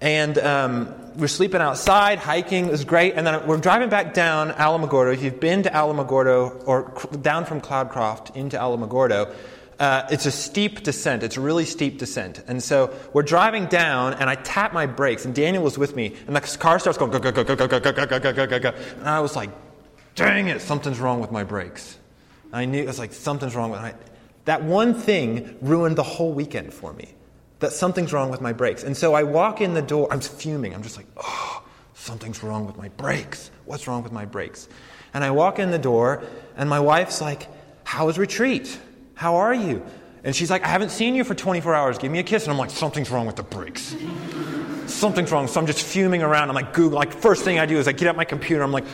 And 0.00 0.38
um, 0.38 0.94
we're 1.16 1.28
sleeping 1.28 1.60
outside, 1.60 2.18
hiking. 2.18 2.66
It 2.66 2.70
was 2.70 2.84
great. 2.84 3.14
And 3.14 3.26
then 3.26 3.46
we're 3.46 3.58
driving 3.58 3.90
back 3.90 4.14
down 4.14 4.50
Alamogordo. 4.50 5.12
If 5.12 5.22
you've 5.22 5.38
been 5.38 5.64
to 5.64 5.70
Alamogordo 5.70 6.66
or 6.66 6.92
down 7.18 7.44
from 7.44 7.60
Cloudcroft 7.60 8.34
into 8.34 8.56
Alamogordo, 8.56 9.32
uh, 9.78 10.06
it's 10.10 10.26
a 10.26 10.30
steep 10.30 10.82
descent. 10.82 11.22
It's 11.22 11.36
a 11.36 11.40
really 11.40 11.64
steep 11.64 11.98
descent. 11.98 12.42
And 12.46 12.62
so 12.62 12.94
we're 13.12 13.22
driving 13.22 13.66
down, 13.66 14.14
and 14.14 14.28
I 14.30 14.36
tap 14.36 14.72
my 14.72 14.86
brakes, 14.86 15.24
and 15.24 15.34
Daniel 15.34 15.62
was 15.62 15.78
with 15.78 15.96
me, 15.96 16.14
and 16.26 16.36
the 16.36 16.40
car 16.40 16.78
starts 16.78 16.98
going, 16.98 17.10
go, 17.10 17.18
go, 17.18 17.32
go, 17.32 17.44
go, 17.44 17.56
go, 17.56 17.66
go, 17.66 17.80
go, 17.80 18.06
go, 18.06 18.18
go, 18.18 18.32
go, 18.32 18.46
go, 18.46 18.58
go. 18.58 18.68
And 18.98 19.08
I 19.08 19.20
was 19.20 19.36
like, 19.36 19.50
dang 20.14 20.48
it, 20.48 20.60
something's 20.60 21.00
wrong 21.00 21.20
with 21.20 21.30
my 21.30 21.44
brakes. 21.44 21.98
I 22.52 22.66
knew, 22.66 22.82
it 22.82 22.86
was 22.86 22.98
like, 22.98 23.12
something's 23.12 23.54
wrong 23.54 23.70
with 23.70 23.80
my. 23.80 23.94
That 24.44 24.62
one 24.62 24.94
thing 24.94 25.56
ruined 25.60 25.96
the 25.96 26.02
whole 26.02 26.32
weekend 26.32 26.74
for 26.74 26.92
me. 26.92 27.14
That 27.60 27.72
something's 27.72 28.12
wrong 28.12 28.30
with 28.30 28.40
my 28.40 28.52
brakes. 28.52 28.82
And 28.82 28.96
so 28.96 29.14
I 29.14 29.22
walk 29.22 29.60
in 29.60 29.72
the 29.74 29.82
door, 29.82 30.08
I'm 30.10 30.20
fuming. 30.20 30.74
I'm 30.74 30.82
just 30.82 30.96
like, 30.96 31.06
oh, 31.16 31.62
something's 31.94 32.42
wrong 32.42 32.66
with 32.66 32.76
my 32.76 32.88
brakes. 32.90 33.50
What's 33.64 33.86
wrong 33.86 34.02
with 34.02 34.12
my 34.12 34.24
brakes? 34.24 34.68
And 35.14 35.22
I 35.22 35.30
walk 35.30 35.58
in 35.58 35.70
the 35.70 35.78
door, 35.78 36.24
and 36.56 36.68
my 36.68 36.80
wife's 36.80 37.20
like, 37.20 37.46
how 37.84 38.06
was 38.06 38.18
retreat? 38.18 38.78
How 39.22 39.36
are 39.36 39.54
you? 39.54 39.86
And 40.24 40.34
she's 40.34 40.50
like, 40.50 40.64
I 40.64 40.66
haven't 40.66 40.90
seen 40.90 41.14
you 41.14 41.22
for 41.22 41.32
24 41.32 41.76
hours. 41.76 41.96
Give 41.96 42.10
me 42.10 42.18
a 42.18 42.24
kiss. 42.24 42.42
And 42.42 42.50
I'm 42.52 42.58
like, 42.58 42.70
something's 42.70 43.08
wrong 43.08 43.24
with 43.24 43.36
the 43.36 43.44
brakes. 43.44 43.94
something's 44.86 45.30
wrong. 45.30 45.46
So 45.46 45.60
I'm 45.60 45.66
just 45.68 45.86
fuming 45.86 46.24
around. 46.24 46.48
I'm 46.48 46.56
like, 46.56 46.72
Google. 46.72 46.98
Like, 46.98 47.12
first 47.12 47.44
thing 47.44 47.60
I 47.60 47.66
do 47.66 47.78
is 47.78 47.86
I 47.86 47.92
get 47.92 48.08
up 48.08 48.16
my 48.16 48.24
computer. 48.24 48.64
I'm 48.64 48.72
like, 48.72 48.84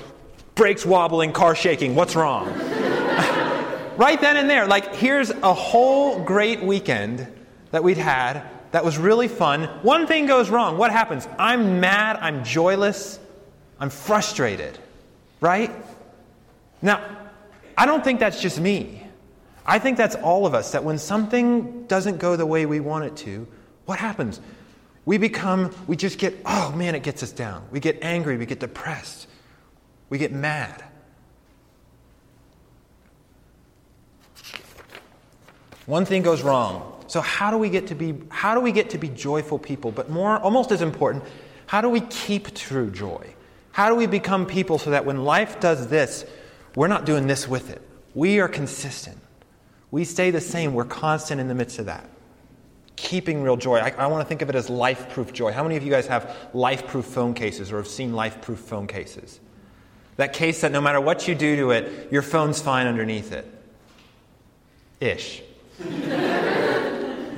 brakes 0.54 0.84
wobbling, 0.84 1.32
car 1.32 1.54
shaking. 1.54 1.94
What's 1.94 2.14
wrong? 2.14 2.46
right 3.96 4.20
then 4.20 4.36
and 4.36 4.50
there. 4.50 4.66
Like, 4.66 4.94
here's 4.94 5.30
a 5.30 5.54
whole 5.54 6.22
great 6.22 6.62
weekend 6.62 7.26
that 7.70 7.82
we'd 7.82 7.96
had 7.96 8.42
that 8.72 8.84
was 8.84 8.98
really 8.98 9.28
fun. 9.28 9.62
One 9.80 10.06
thing 10.06 10.26
goes 10.26 10.50
wrong. 10.50 10.76
What 10.76 10.92
happens? 10.92 11.26
I'm 11.38 11.80
mad. 11.80 12.16
I'm 12.20 12.44
joyless. 12.44 13.18
I'm 13.80 13.88
frustrated. 13.88 14.78
Right? 15.40 15.74
Now, 16.82 17.02
I 17.78 17.86
don't 17.86 18.04
think 18.04 18.20
that's 18.20 18.42
just 18.42 18.60
me. 18.60 19.07
I 19.68 19.78
think 19.78 19.98
that's 19.98 20.14
all 20.16 20.46
of 20.46 20.54
us, 20.54 20.72
that 20.72 20.82
when 20.82 20.96
something 20.96 21.84
doesn't 21.88 22.16
go 22.16 22.36
the 22.36 22.46
way 22.46 22.64
we 22.64 22.80
want 22.80 23.04
it 23.04 23.16
to, 23.18 23.46
what 23.84 23.98
happens? 23.98 24.40
We 25.04 25.18
become, 25.18 25.74
we 25.86 25.94
just 25.94 26.18
get, 26.18 26.34
oh 26.46 26.72
man, 26.72 26.94
it 26.94 27.02
gets 27.02 27.22
us 27.22 27.32
down. 27.32 27.68
We 27.70 27.78
get 27.78 27.98
angry, 28.00 28.38
we 28.38 28.46
get 28.46 28.60
depressed, 28.60 29.28
we 30.08 30.16
get 30.16 30.32
mad. 30.32 30.82
One 35.84 36.06
thing 36.06 36.22
goes 36.22 36.40
wrong. 36.40 37.04
So 37.06 37.20
how 37.20 37.50
do 37.50 37.58
we 37.58 37.68
get 37.68 37.88
to 37.88 37.94
be 37.94 38.14
how 38.30 38.54
do 38.54 38.60
we 38.60 38.72
get 38.72 38.90
to 38.90 38.98
be 38.98 39.08
joyful 39.08 39.58
people? 39.58 39.92
But 39.92 40.08
more 40.08 40.38
almost 40.38 40.72
as 40.72 40.80
important, 40.80 41.24
how 41.66 41.82
do 41.82 41.90
we 41.90 42.00
keep 42.00 42.54
true 42.54 42.90
joy? 42.90 43.34
How 43.72 43.90
do 43.90 43.94
we 43.94 44.06
become 44.06 44.46
people 44.46 44.78
so 44.78 44.90
that 44.90 45.04
when 45.04 45.24
life 45.24 45.60
does 45.60 45.88
this, 45.88 46.24
we're 46.74 46.88
not 46.88 47.04
doing 47.04 47.26
this 47.26 47.46
with 47.46 47.70
it? 47.70 47.82
We 48.14 48.40
are 48.40 48.48
consistent. 48.48 49.18
We 49.90 50.04
stay 50.04 50.30
the 50.30 50.40
same. 50.40 50.74
We're 50.74 50.84
constant 50.84 51.40
in 51.40 51.48
the 51.48 51.54
midst 51.54 51.78
of 51.78 51.86
that. 51.86 52.08
Keeping 52.96 53.42
real 53.42 53.56
joy. 53.56 53.78
I, 53.78 53.90
I 53.90 54.06
want 54.06 54.22
to 54.22 54.28
think 54.28 54.42
of 54.42 54.48
it 54.48 54.54
as 54.54 54.68
life 54.68 55.08
proof 55.10 55.32
joy. 55.32 55.52
How 55.52 55.62
many 55.62 55.76
of 55.76 55.82
you 55.82 55.90
guys 55.90 56.06
have 56.08 56.36
life 56.52 56.86
proof 56.86 57.06
phone 57.06 57.32
cases 57.32 57.72
or 57.72 57.76
have 57.76 57.88
seen 57.88 58.12
life 58.12 58.40
proof 58.40 58.58
phone 58.58 58.86
cases? 58.86 59.40
That 60.16 60.32
case 60.32 60.60
that 60.62 60.72
no 60.72 60.80
matter 60.80 61.00
what 61.00 61.28
you 61.28 61.34
do 61.34 61.56
to 61.56 61.70
it, 61.70 62.12
your 62.12 62.22
phone's 62.22 62.60
fine 62.60 62.86
underneath 62.86 63.32
it. 63.32 63.46
Ish. 65.00 65.42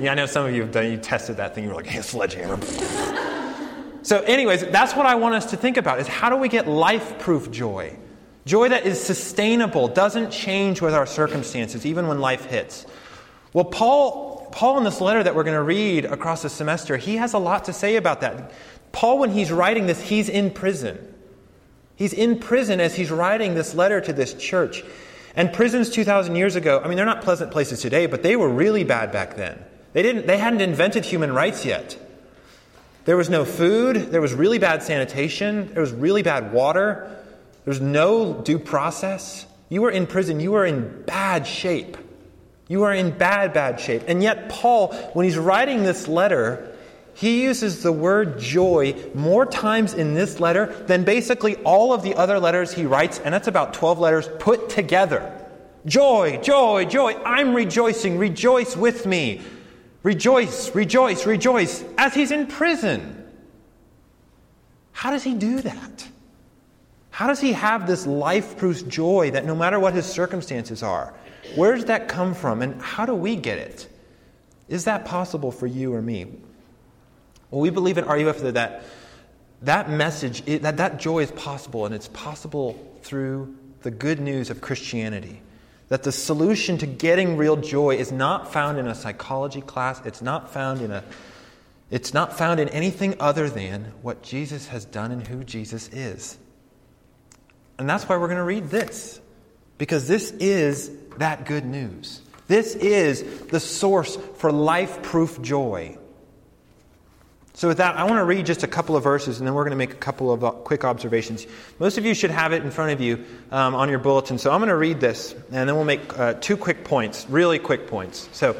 yeah, 0.01 0.11
I 0.11 0.15
know 0.15 0.25
some 0.25 0.47
of 0.47 0.55
you 0.55 0.61
have 0.63 0.71
done, 0.71 0.91
you 0.91 0.97
tested 0.97 1.37
that 1.37 1.53
thing, 1.53 1.63
you 1.63 1.69
were 1.69 1.75
like, 1.75 1.85
hey, 1.85 2.01
sledgehammer. 2.01 2.59
so, 4.01 4.21
anyways, 4.23 4.65
that's 4.67 4.95
what 4.95 5.05
I 5.05 5.13
want 5.13 5.35
us 5.35 5.51
to 5.51 5.57
think 5.57 5.77
about 5.77 5.99
is 5.99 6.07
how 6.07 6.31
do 6.31 6.37
we 6.37 6.49
get 6.49 6.67
life 6.67 7.19
proof 7.19 7.51
joy? 7.51 7.95
Joy 8.45 8.69
that 8.69 8.85
is 8.85 9.01
sustainable, 9.01 9.87
doesn't 9.87 10.31
change 10.31 10.81
with 10.81 10.93
our 10.93 11.05
circumstances, 11.05 11.85
even 11.85 12.07
when 12.07 12.19
life 12.19 12.45
hits. 12.45 12.85
Well, 13.53 13.65
Paul, 13.65 14.47
Paul, 14.51 14.77
in 14.79 14.83
this 14.83 15.01
letter 15.01 15.21
that 15.23 15.35
we're 15.35 15.43
going 15.43 15.57
to 15.57 15.63
read 15.63 16.05
across 16.05 16.41
the 16.41 16.49
semester, 16.49 16.97
he 16.97 17.17
has 17.17 17.33
a 17.33 17.37
lot 17.37 17.65
to 17.65 17.73
say 17.73 17.97
about 17.97 18.21
that. 18.21 18.51
Paul, 18.91 19.19
when 19.19 19.31
he's 19.31 19.51
writing 19.51 19.85
this, 19.85 20.01
he's 20.01 20.29
in 20.29 20.51
prison. 20.51 21.13
He's 21.95 22.13
in 22.13 22.39
prison 22.39 22.79
as 22.79 22.95
he's 22.95 23.11
writing 23.11 23.53
this 23.53 23.75
letter 23.75 24.01
to 24.01 24.13
this 24.13 24.33
church. 24.33 24.83
And 25.35 25.53
prisons 25.53 25.89
2,000 25.89 26.35
years 26.35 26.55
ago, 26.55 26.81
I 26.83 26.87
mean, 26.87 26.97
they're 26.97 27.05
not 27.05 27.21
pleasant 27.21 27.51
places 27.51 27.81
today, 27.81 28.05
but 28.05 28.23
they 28.23 28.35
were 28.35 28.49
really 28.49 28.83
bad 28.83 29.11
back 29.11 29.35
then. 29.35 29.63
They, 29.93 30.01
didn't, 30.01 30.25
they 30.25 30.37
hadn't 30.37 30.61
invented 30.61 31.05
human 31.05 31.33
rights 31.33 31.65
yet. 31.65 31.97
There 33.05 33.17
was 33.17 33.29
no 33.29 33.45
food, 33.45 34.11
there 34.11 34.21
was 34.21 34.33
really 34.33 34.59
bad 34.59 34.83
sanitation, 34.83 35.73
there 35.73 35.81
was 35.81 35.91
really 35.91 36.21
bad 36.21 36.53
water, 36.53 37.20
there 37.63 37.71
was 37.71 37.81
no 37.81 38.33
due 38.33 38.59
process. 38.59 39.45
You 39.69 39.85
are 39.85 39.91
in 39.91 40.07
prison, 40.07 40.39
you 40.39 40.55
are 40.55 40.65
in 40.65 41.03
bad 41.03 41.45
shape. 41.45 41.97
You 42.67 42.83
are 42.83 42.93
in 42.93 43.11
bad, 43.11 43.53
bad 43.53 43.79
shape. 43.79 44.03
And 44.07 44.23
yet, 44.23 44.47
Paul, 44.47 44.93
when 45.13 45.25
he's 45.25 45.37
writing 45.37 45.83
this 45.83 46.07
letter, 46.07 46.73
he 47.13 47.43
uses 47.43 47.83
the 47.83 47.91
word 47.91 48.39
joy 48.39 48.95
more 49.13 49.45
times 49.45 49.93
in 49.93 50.13
this 50.13 50.39
letter 50.39 50.67
than 50.87 51.03
basically 51.03 51.57
all 51.57 51.93
of 51.93 52.01
the 52.01 52.15
other 52.15 52.39
letters 52.39 52.73
he 52.73 52.85
writes, 52.85 53.19
and 53.19 53.33
that's 53.33 53.47
about 53.47 53.73
12 53.73 53.99
letters 53.99 54.29
put 54.39 54.69
together. 54.69 55.37
Joy, 55.85 56.39
joy, 56.41 56.85
joy. 56.85 57.13
I'm 57.25 57.53
rejoicing. 57.53 58.17
Rejoice 58.17 58.77
with 58.77 59.05
me. 59.05 59.41
Rejoice, 60.03 60.73
rejoice, 60.73 61.25
rejoice 61.25 61.83
as 61.97 62.13
he's 62.13 62.31
in 62.31 62.47
prison. 62.47 63.17
How 64.93 65.11
does 65.11 65.23
he 65.23 65.33
do 65.33 65.61
that? 65.61 66.07
How 67.11 67.27
does 67.27 67.39
he 67.39 67.53
have 67.53 67.85
this 67.85 68.07
life 68.07 68.57
proof 68.57 68.87
joy 68.87 69.31
that 69.31 69.45
no 69.45 69.53
matter 69.53 69.79
what 69.79 69.93
his 69.93 70.05
circumstances 70.05 70.81
are? 70.81 71.13
Where 71.55 71.75
does 71.75 71.85
that 71.85 72.07
come 72.07 72.33
from, 72.33 72.61
and 72.61 72.81
how 72.81 73.05
do 73.05 73.13
we 73.13 73.35
get 73.35 73.57
it? 73.57 73.87
Is 74.69 74.85
that 74.85 75.05
possible 75.05 75.51
for 75.51 75.67
you 75.67 75.93
or 75.93 76.01
me? 76.01 76.25
Well, 77.49 77.61
we 77.61 77.69
believe 77.69 77.97
at 77.97 78.07
RUF 78.07 78.39
that 78.39 78.53
that, 78.53 78.83
that 79.63 79.89
message, 79.89 80.43
that, 80.61 80.77
that 80.77 80.99
joy 80.99 81.19
is 81.19 81.31
possible, 81.31 81.85
and 81.85 81.93
it's 81.93 82.07
possible 82.07 82.79
through 83.01 83.53
the 83.81 83.91
good 83.91 84.21
news 84.21 84.49
of 84.49 84.61
Christianity. 84.61 85.41
That 85.89 86.03
the 86.03 86.13
solution 86.13 86.77
to 86.77 86.87
getting 86.87 87.35
real 87.35 87.57
joy 87.57 87.97
is 87.97 88.13
not 88.13 88.53
found 88.53 88.79
in 88.79 88.87
a 88.87 88.95
psychology 88.95 89.59
class, 89.59 90.01
it's 90.05 90.21
not 90.21 90.53
found 90.53 90.81
in 90.81 90.91
a 90.91 91.03
it's 91.89 92.13
not 92.13 92.37
found 92.37 92.61
in 92.61 92.69
anything 92.69 93.15
other 93.19 93.49
than 93.49 93.91
what 94.01 94.23
Jesus 94.23 94.69
has 94.69 94.85
done 94.85 95.11
and 95.11 95.27
who 95.27 95.43
Jesus 95.43 95.89
is. 95.89 96.37
And 97.81 97.89
that's 97.89 98.07
why 98.07 98.15
we're 98.17 98.27
going 98.27 98.37
to 98.37 98.43
read 98.43 98.69
this. 98.69 99.19
Because 99.79 100.07
this 100.07 100.29
is 100.33 100.91
that 101.17 101.47
good 101.47 101.65
news. 101.65 102.21
This 102.47 102.75
is 102.75 103.23
the 103.47 103.59
source 103.59 104.17
for 104.35 104.51
life 104.51 105.01
proof 105.01 105.41
joy. 105.41 105.97
So, 107.55 107.67
with 107.67 107.77
that, 107.77 107.97
I 107.97 108.03
want 108.03 108.17
to 108.17 108.23
read 108.23 108.45
just 108.45 108.61
a 108.61 108.67
couple 108.67 108.95
of 108.95 109.03
verses 109.03 109.39
and 109.39 109.47
then 109.47 109.55
we're 109.55 109.63
going 109.63 109.71
to 109.71 109.77
make 109.77 109.93
a 109.93 109.95
couple 109.95 110.31
of 110.31 110.43
uh, 110.43 110.51
quick 110.51 110.85
observations. 110.85 111.47
Most 111.79 111.97
of 111.97 112.05
you 112.05 112.13
should 112.13 112.29
have 112.29 112.53
it 112.53 112.61
in 112.61 112.69
front 112.69 112.91
of 112.91 113.01
you 113.01 113.25
um, 113.49 113.73
on 113.73 113.89
your 113.89 113.97
bulletin. 113.97 114.37
So, 114.37 114.51
I'm 114.51 114.59
going 114.59 114.69
to 114.69 114.75
read 114.75 114.99
this 114.99 115.33
and 115.33 115.67
then 115.67 115.75
we'll 115.75 115.83
make 115.83 116.19
uh, 116.19 116.35
two 116.35 116.57
quick 116.57 116.83
points, 116.83 117.25
really 117.29 117.57
quick 117.57 117.87
points. 117.87 118.29
So, 118.31 118.55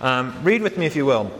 um, 0.00 0.42
read 0.44 0.62
with 0.62 0.78
me 0.78 0.86
if 0.86 0.96
you 0.96 1.04
will. 1.04 1.30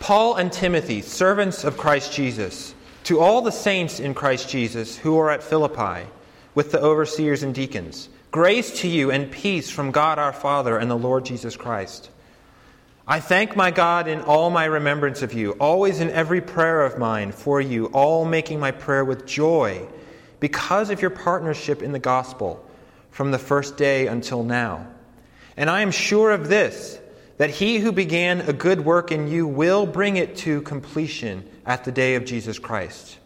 Paul 0.00 0.34
and 0.34 0.52
Timothy, 0.52 1.02
servants 1.02 1.62
of 1.62 1.76
Christ 1.76 2.12
Jesus, 2.12 2.73
to 3.04 3.20
all 3.20 3.42
the 3.42 3.52
saints 3.52 4.00
in 4.00 4.14
Christ 4.14 4.48
Jesus 4.48 4.96
who 4.96 5.18
are 5.18 5.30
at 5.30 5.42
Philippi, 5.42 6.06
with 6.54 6.72
the 6.72 6.80
overseers 6.80 7.42
and 7.42 7.54
deacons, 7.54 8.08
grace 8.30 8.80
to 8.80 8.88
you 8.88 9.10
and 9.10 9.30
peace 9.30 9.70
from 9.70 9.90
God 9.90 10.18
our 10.18 10.32
Father 10.32 10.78
and 10.78 10.90
the 10.90 10.96
Lord 10.96 11.24
Jesus 11.24 11.56
Christ. 11.56 12.10
I 13.06 13.20
thank 13.20 13.54
my 13.54 13.70
God 13.70 14.08
in 14.08 14.22
all 14.22 14.48
my 14.48 14.64
remembrance 14.64 15.20
of 15.20 15.34
you, 15.34 15.52
always 15.52 16.00
in 16.00 16.10
every 16.10 16.40
prayer 16.40 16.82
of 16.82 16.98
mine 16.98 17.32
for 17.32 17.60
you, 17.60 17.86
all 17.86 18.24
making 18.24 18.60
my 18.60 18.70
prayer 18.70 19.04
with 19.04 19.26
joy, 19.26 19.86
because 20.40 20.90
of 20.90 21.02
your 21.02 21.10
partnership 21.10 21.82
in 21.82 21.92
the 21.92 21.98
gospel 21.98 22.64
from 23.10 23.30
the 23.30 23.38
first 23.38 23.76
day 23.76 24.06
until 24.06 24.42
now. 24.42 24.86
And 25.56 25.68
I 25.68 25.82
am 25.82 25.90
sure 25.90 26.30
of 26.30 26.48
this, 26.48 26.98
that 27.36 27.50
he 27.50 27.78
who 27.78 27.92
began 27.92 28.40
a 28.40 28.52
good 28.52 28.84
work 28.84 29.12
in 29.12 29.28
you 29.28 29.46
will 29.46 29.86
bring 29.86 30.16
it 30.16 30.36
to 30.38 30.62
completion 30.62 31.48
at 31.66 31.84
the 31.84 31.92
day 31.92 32.14
of 32.14 32.24
Jesus 32.24 32.58
Christ. 32.58 33.18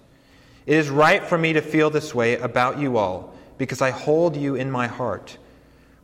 It 0.67 0.77
is 0.77 0.91
right 0.91 1.25
for 1.25 1.39
me 1.39 1.55
to 1.55 1.63
feel 1.63 1.91
this 1.91 2.15
way 2.15 2.37
about 2.37 2.79
you 2.79 2.99
all, 2.99 3.35
because 3.57 3.81
I 3.81 3.91
hold 3.91 4.37
you 4.37 4.55
in 4.55 4.71
my 4.71 4.87
heart. 4.87 5.39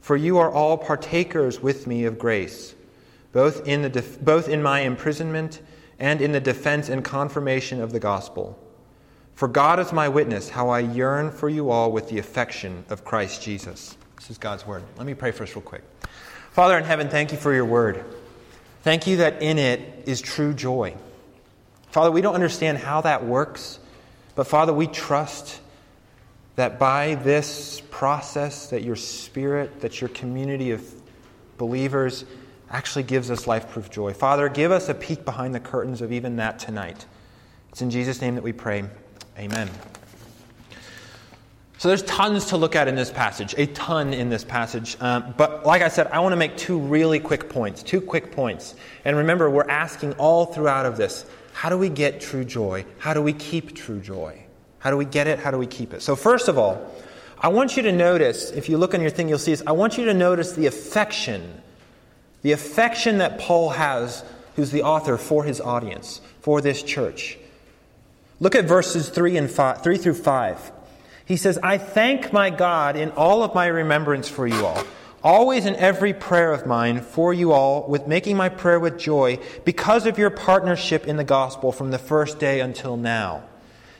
For 0.00 0.16
you 0.16 0.38
are 0.38 0.50
all 0.50 0.76
partakers 0.76 1.60
with 1.60 1.86
me 1.86 2.04
of 2.04 2.18
grace 2.18 2.74
both 3.34 3.66
in, 3.66 3.82
the 3.82 3.88
def- 3.90 4.20
both 4.20 4.48
in 4.48 4.62
my 4.62 4.80
imprisonment 4.80 5.60
and 5.98 6.22
in 6.22 6.30
the 6.32 6.40
defense 6.40 6.88
and 6.88 7.04
confirmation 7.04 7.82
of 7.82 7.92
the 7.92 7.98
gospel. 7.98 8.58
For 9.34 9.48
God 9.48 9.80
is 9.80 9.92
my 9.92 10.08
witness, 10.08 10.48
how 10.48 10.68
I 10.68 10.78
yearn 10.78 11.32
for 11.32 11.48
you 11.48 11.68
all 11.68 11.90
with 11.90 12.08
the 12.08 12.18
affection 12.18 12.84
of 12.88 13.04
Christ 13.04 13.42
Jesus. 13.42 13.96
This 14.16 14.30
is 14.30 14.38
God's 14.38 14.64
word. 14.64 14.84
Let 14.96 15.06
me 15.06 15.14
pray 15.14 15.32
first, 15.32 15.56
real 15.56 15.62
quick. 15.62 15.82
Father 16.52 16.78
in 16.78 16.84
heaven, 16.84 17.08
thank 17.08 17.32
you 17.32 17.38
for 17.38 17.52
your 17.52 17.64
word. 17.64 18.04
Thank 18.82 19.08
you 19.08 19.16
that 19.16 19.42
in 19.42 19.58
it 19.58 20.04
is 20.06 20.20
true 20.20 20.54
joy. 20.54 20.94
Father, 21.94 22.10
we 22.10 22.22
don't 22.22 22.34
understand 22.34 22.78
how 22.78 23.02
that 23.02 23.24
works, 23.24 23.78
but 24.34 24.48
Father, 24.48 24.72
we 24.72 24.88
trust 24.88 25.60
that 26.56 26.76
by 26.76 27.14
this 27.14 27.82
process, 27.88 28.70
that 28.70 28.82
your 28.82 28.96
spirit, 28.96 29.80
that 29.80 30.00
your 30.00 30.08
community 30.08 30.72
of 30.72 30.84
believers, 31.56 32.24
actually 32.68 33.04
gives 33.04 33.30
us 33.30 33.46
life 33.46 33.70
proof 33.70 33.90
joy. 33.90 34.12
Father, 34.12 34.48
give 34.48 34.72
us 34.72 34.88
a 34.88 34.94
peek 34.94 35.24
behind 35.24 35.54
the 35.54 35.60
curtains 35.60 36.00
of 36.00 36.10
even 36.10 36.34
that 36.34 36.58
tonight. 36.58 37.06
It's 37.68 37.80
in 37.80 37.90
Jesus' 37.90 38.20
name 38.20 38.34
that 38.34 38.42
we 38.42 38.52
pray. 38.52 38.82
Amen. 39.38 39.70
So 41.78 41.86
there's 41.86 42.02
tons 42.02 42.46
to 42.46 42.56
look 42.56 42.74
at 42.74 42.88
in 42.88 42.96
this 42.96 43.12
passage, 43.12 43.54
a 43.56 43.66
ton 43.68 44.12
in 44.12 44.30
this 44.30 44.42
passage. 44.42 44.96
Um, 45.00 45.32
but 45.36 45.64
like 45.64 45.80
I 45.80 45.88
said, 45.88 46.08
I 46.08 46.18
want 46.18 46.32
to 46.32 46.36
make 46.36 46.56
two 46.56 46.76
really 46.76 47.20
quick 47.20 47.48
points, 47.48 47.84
two 47.84 48.00
quick 48.00 48.32
points. 48.32 48.74
And 49.04 49.16
remember, 49.16 49.48
we're 49.48 49.70
asking 49.70 50.14
all 50.14 50.46
throughout 50.46 50.86
of 50.86 50.96
this, 50.96 51.24
how 51.54 51.70
do 51.70 51.78
we 51.78 51.88
get 51.88 52.20
true 52.20 52.44
joy? 52.44 52.84
How 52.98 53.14
do 53.14 53.22
we 53.22 53.32
keep 53.32 53.74
true 53.74 54.00
joy? 54.00 54.44
How 54.80 54.90
do 54.90 54.98
we 54.98 55.06
get 55.06 55.26
it? 55.26 55.38
How 55.38 55.50
do 55.50 55.56
we 55.56 55.66
keep 55.66 55.94
it? 55.94 56.02
So 56.02 56.14
first 56.14 56.48
of 56.48 56.58
all, 56.58 56.94
I 57.38 57.48
want 57.48 57.78
you 57.78 57.84
to 57.84 57.92
notice, 57.92 58.50
if 58.50 58.68
you 58.68 58.76
look 58.76 58.92
on 58.92 59.00
your 59.00 59.10
thing, 59.10 59.28
you'll 59.28 59.38
see 59.38 59.52
this, 59.52 59.62
I 59.66 59.72
want 59.72 59.96
you 59.96 60.04
to 60.04 60.14
notice 60.14 60.52
the 60.52 60.66
affection 60.66 61.62
the 62.44 62.52
affection 62.52 63.18
that 63.18 63.38
Paul 63.38 63.70
has, 63.70 64.22
who's 64.54 64.70
the 64.70 64.82
author, 64.82 65.16
for 65.16 65.44
his 65.44 65.62
audience, 65.62 66.20
for 66.40 66.60
this 66.60 66.82
church. 66.82 67.38
Look 68.38 68.54
at 68.54 68.66
verses 68.66 69.08
3 69.08 69.38
and 69.38 69.50
5, 69.50 69.82
3 69.82 69.96
through 69.96 70.14
5. 70.14 70.72
He 71.24 71.38
says, 71.38 71.58
I 71.62 71.78
thank 71.78 72.34
my 72.34 72.50
God 72.50 72.96
in 72.96 73.12
all 73.12 73.42
of 73.42 73.54
my 73.54 73.66
remembrance 73.66 74.28
for 74.28 74.46
you 74.46 74.66
all, 74.66 74.84
always 75.24 75.66
in 75.66 75.74
every 75.76 76.14
prayer 76.14 76.52
of 76.52 76.66
mine 76.66 77.00
for 77.00 77.34
you 77.34 77.50
all, 77.50 77.88
with 77.88 78.06
making 78.06 78.36
my 78.36 78.48
prayer 78.48 78.78
with 78.78 78.98
joy, 78.98 79.40
because 79.64 80.06
of 80.06 80.18
your 80.18 80.30
partnership 80.30 81.08
in 81.08 81.16
the 81.16 81.24
gospel 81.24 81.72
from 81.72 81.90
the 81.90 81.98
first 81.98 82.38
day 82.38 82.60
until 82.60 82.96
now. 82.96 83.42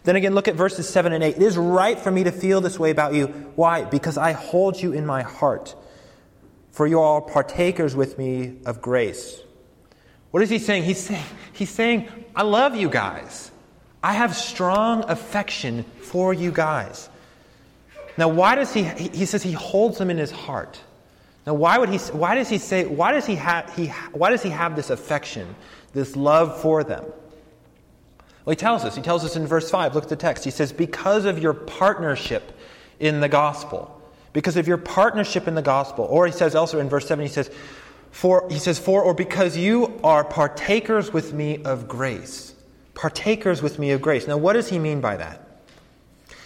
Then 0.05 0.15
again, 0.15 0.35
look 0.35 0.47
at 0.47 0.55
verses 0.55 0.89
7 0.89 1.13
and 1.13 1.25
8. 1.25 1.37
It 1.37 1.43
is 1.43 1.57
right 1.57 1.99
for 1.99 2.11
me 2.11 2.25
to 2.25 2.31
feel 2.31 2.61
this 2.61 2.79
way 2.79 2.91
about 2.91 3.15
you. 3.15 3.27
Why? 3.57 3.85
Because 3.85 4.19
I 4.19 4.33
hold 4.33 4.81
you 4.81 4.93
in 4.93 5.07
my 5.07 5.23
heart 5.23 5.75
for 6.75 6.89
you 6.89 7.01
are 7.01 7.21
partakers 7.21 7.95
with 7.95 8.19
me 8.19 8.57
of 8.67 8.83
grace. 8.83 9.41
What 10.33 10.43
is 10.43 10.51
he 10.51 10.59
saying? 10.59 10.83
He's 10.83 10.99
saying, 10.99 11.25
he's 11.53 11.71
saying, 11.71 12.09
I 12.35 12.43
love 12.43 12.75
you 12.75 12.89
guys. 12.89 13.53
I 14.03 14.13
have 14.15 14.35
strong 14.35 15.09
affection 15.09 15.85
for 16.03 16.35
you 16.35 16.51
guys. 16.51 17.09
Now, 18.19 18.29
why 18.29 18.57
does 18.57 18.75
he, 18.75 18.83
he 18.83 19.25
says 19.25 19.41
he 19.45 19.53
holds 19.53 19.99
them 19.99 20.11
in 20.11 20.19
his 20.19 20.33
heart. 20.33 20.81
Now, 21.47 21.55
why 21.55 21.79
would 21.79 21.91
he, 21.91 21.99
why 21.99 22.35
does 22.35 22.49
he 22.49 22.59
say, 22.59 22.87
why 22.87 23.13
does 23.13 23.27
he 23.27 23.35
have, 23.37 23.75
he, 23.75 23.89
why 24.13 24.31
does 24.31 24.43
he 24.43 24.51
have 24.51 24.77
this 24.77 24.91
affection, 24.91 25.55
this 25.93 26.17
love 26.17 26.61
for 26.61 26.83
them? 26.83 27.05
Well, 28.45 28.53
he 28.53 28.57
tells 28.57 28.85
us, 28.85 28.97
he 28.97 29.03
tells 29.03 29.25
us 29.25 29.37
in 29.37 29.47
verse 29.47 29.71
5, 29.71 29.95
look 29.95 30.05
at 30.05 30.11
the 30.11 30.17
text. 30.17 30.45
He 30.45 30.51
says, 30.51 30.73
because 30.73 31.25
of 31.25 31.39
your 31.39 31.55
partnership 31.55 32.59
in 32.99 33.21
the 33.21 33.29
gospel 33.29 33.95
because 34.35 34.57
of 34.57 34.69
your 34.69 34.77
partnership 34.77 35.49
in 35.49 35.55
the 35.55 35.63
gospel. 35.63 36.05
Or 36.05 36.27
he 36.27 36.33
says 36.33 36.55
elsewhere 36.55 36.83
in 36.83 36.91
verse 36.91 37.07
7, 37.07 37.25
he 37.25 37.33
says, 37.33 37.51
for, 38.11 38.47
he 38.51 38.59
says, 38.59 38.79
for 38.79 39.03
or 39.03 39.15
because 39.15 39.57
you 39.57 39.99
are 40.05 40.23
partakers 40.25 41.13
with 41.13 41.33
me 41.33 41.63
of 41.63 41.89
grace. 41.89 42.55
Partakers 42.95 43.63
with 43.63 43.79
me 43.79 43.93
of 43.93 44.03
grace. 44.03 44.27
Now, 44.27 44.37
what 44.37 44.53
does 44.53 44.69
he 44.69 44.79
mean 44.79 45.01
by 45.01 45.17
that? 45.17 45.41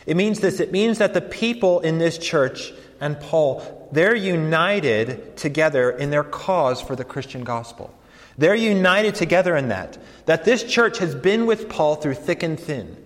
It 0.07 0.17
means 0.17 0.40
this 0.40 0.61
it 0.61 0.73
means 0.73 0.99
that 0.99 1.12
the 1.12 1.21
people 1.21 1.81
in 1.81 1.99
this 1.99 2.17
church 2.17 2.73
and 3.00 3.19
Paul, 3.21 3.88
they're 3.93 4.14
united 4.14 5.37
together 5.37 5.90
in 5.90 6.11
their 6.11 6.25
cause 6.25 6.81
for 6.81 6.97
the 6.97 7.05
Christian 7.05 7.45
gospel. 7.45 7.95
They're 8.37 8.55
united 8.55 9.17
together 9.17 9.57
in 9.57 9.69
that. 9.69 9.99
That 10.26 10.45
this 10.45 10.62
church 10.62 10.99
has 10.99 11.14
been 11.14 11.47
with 11.47 11.69
Paul 11.69 11.97
through 11.97 12.14
thick 12.14 12.43
and 12.43 12.59
thin. 12.59 12.97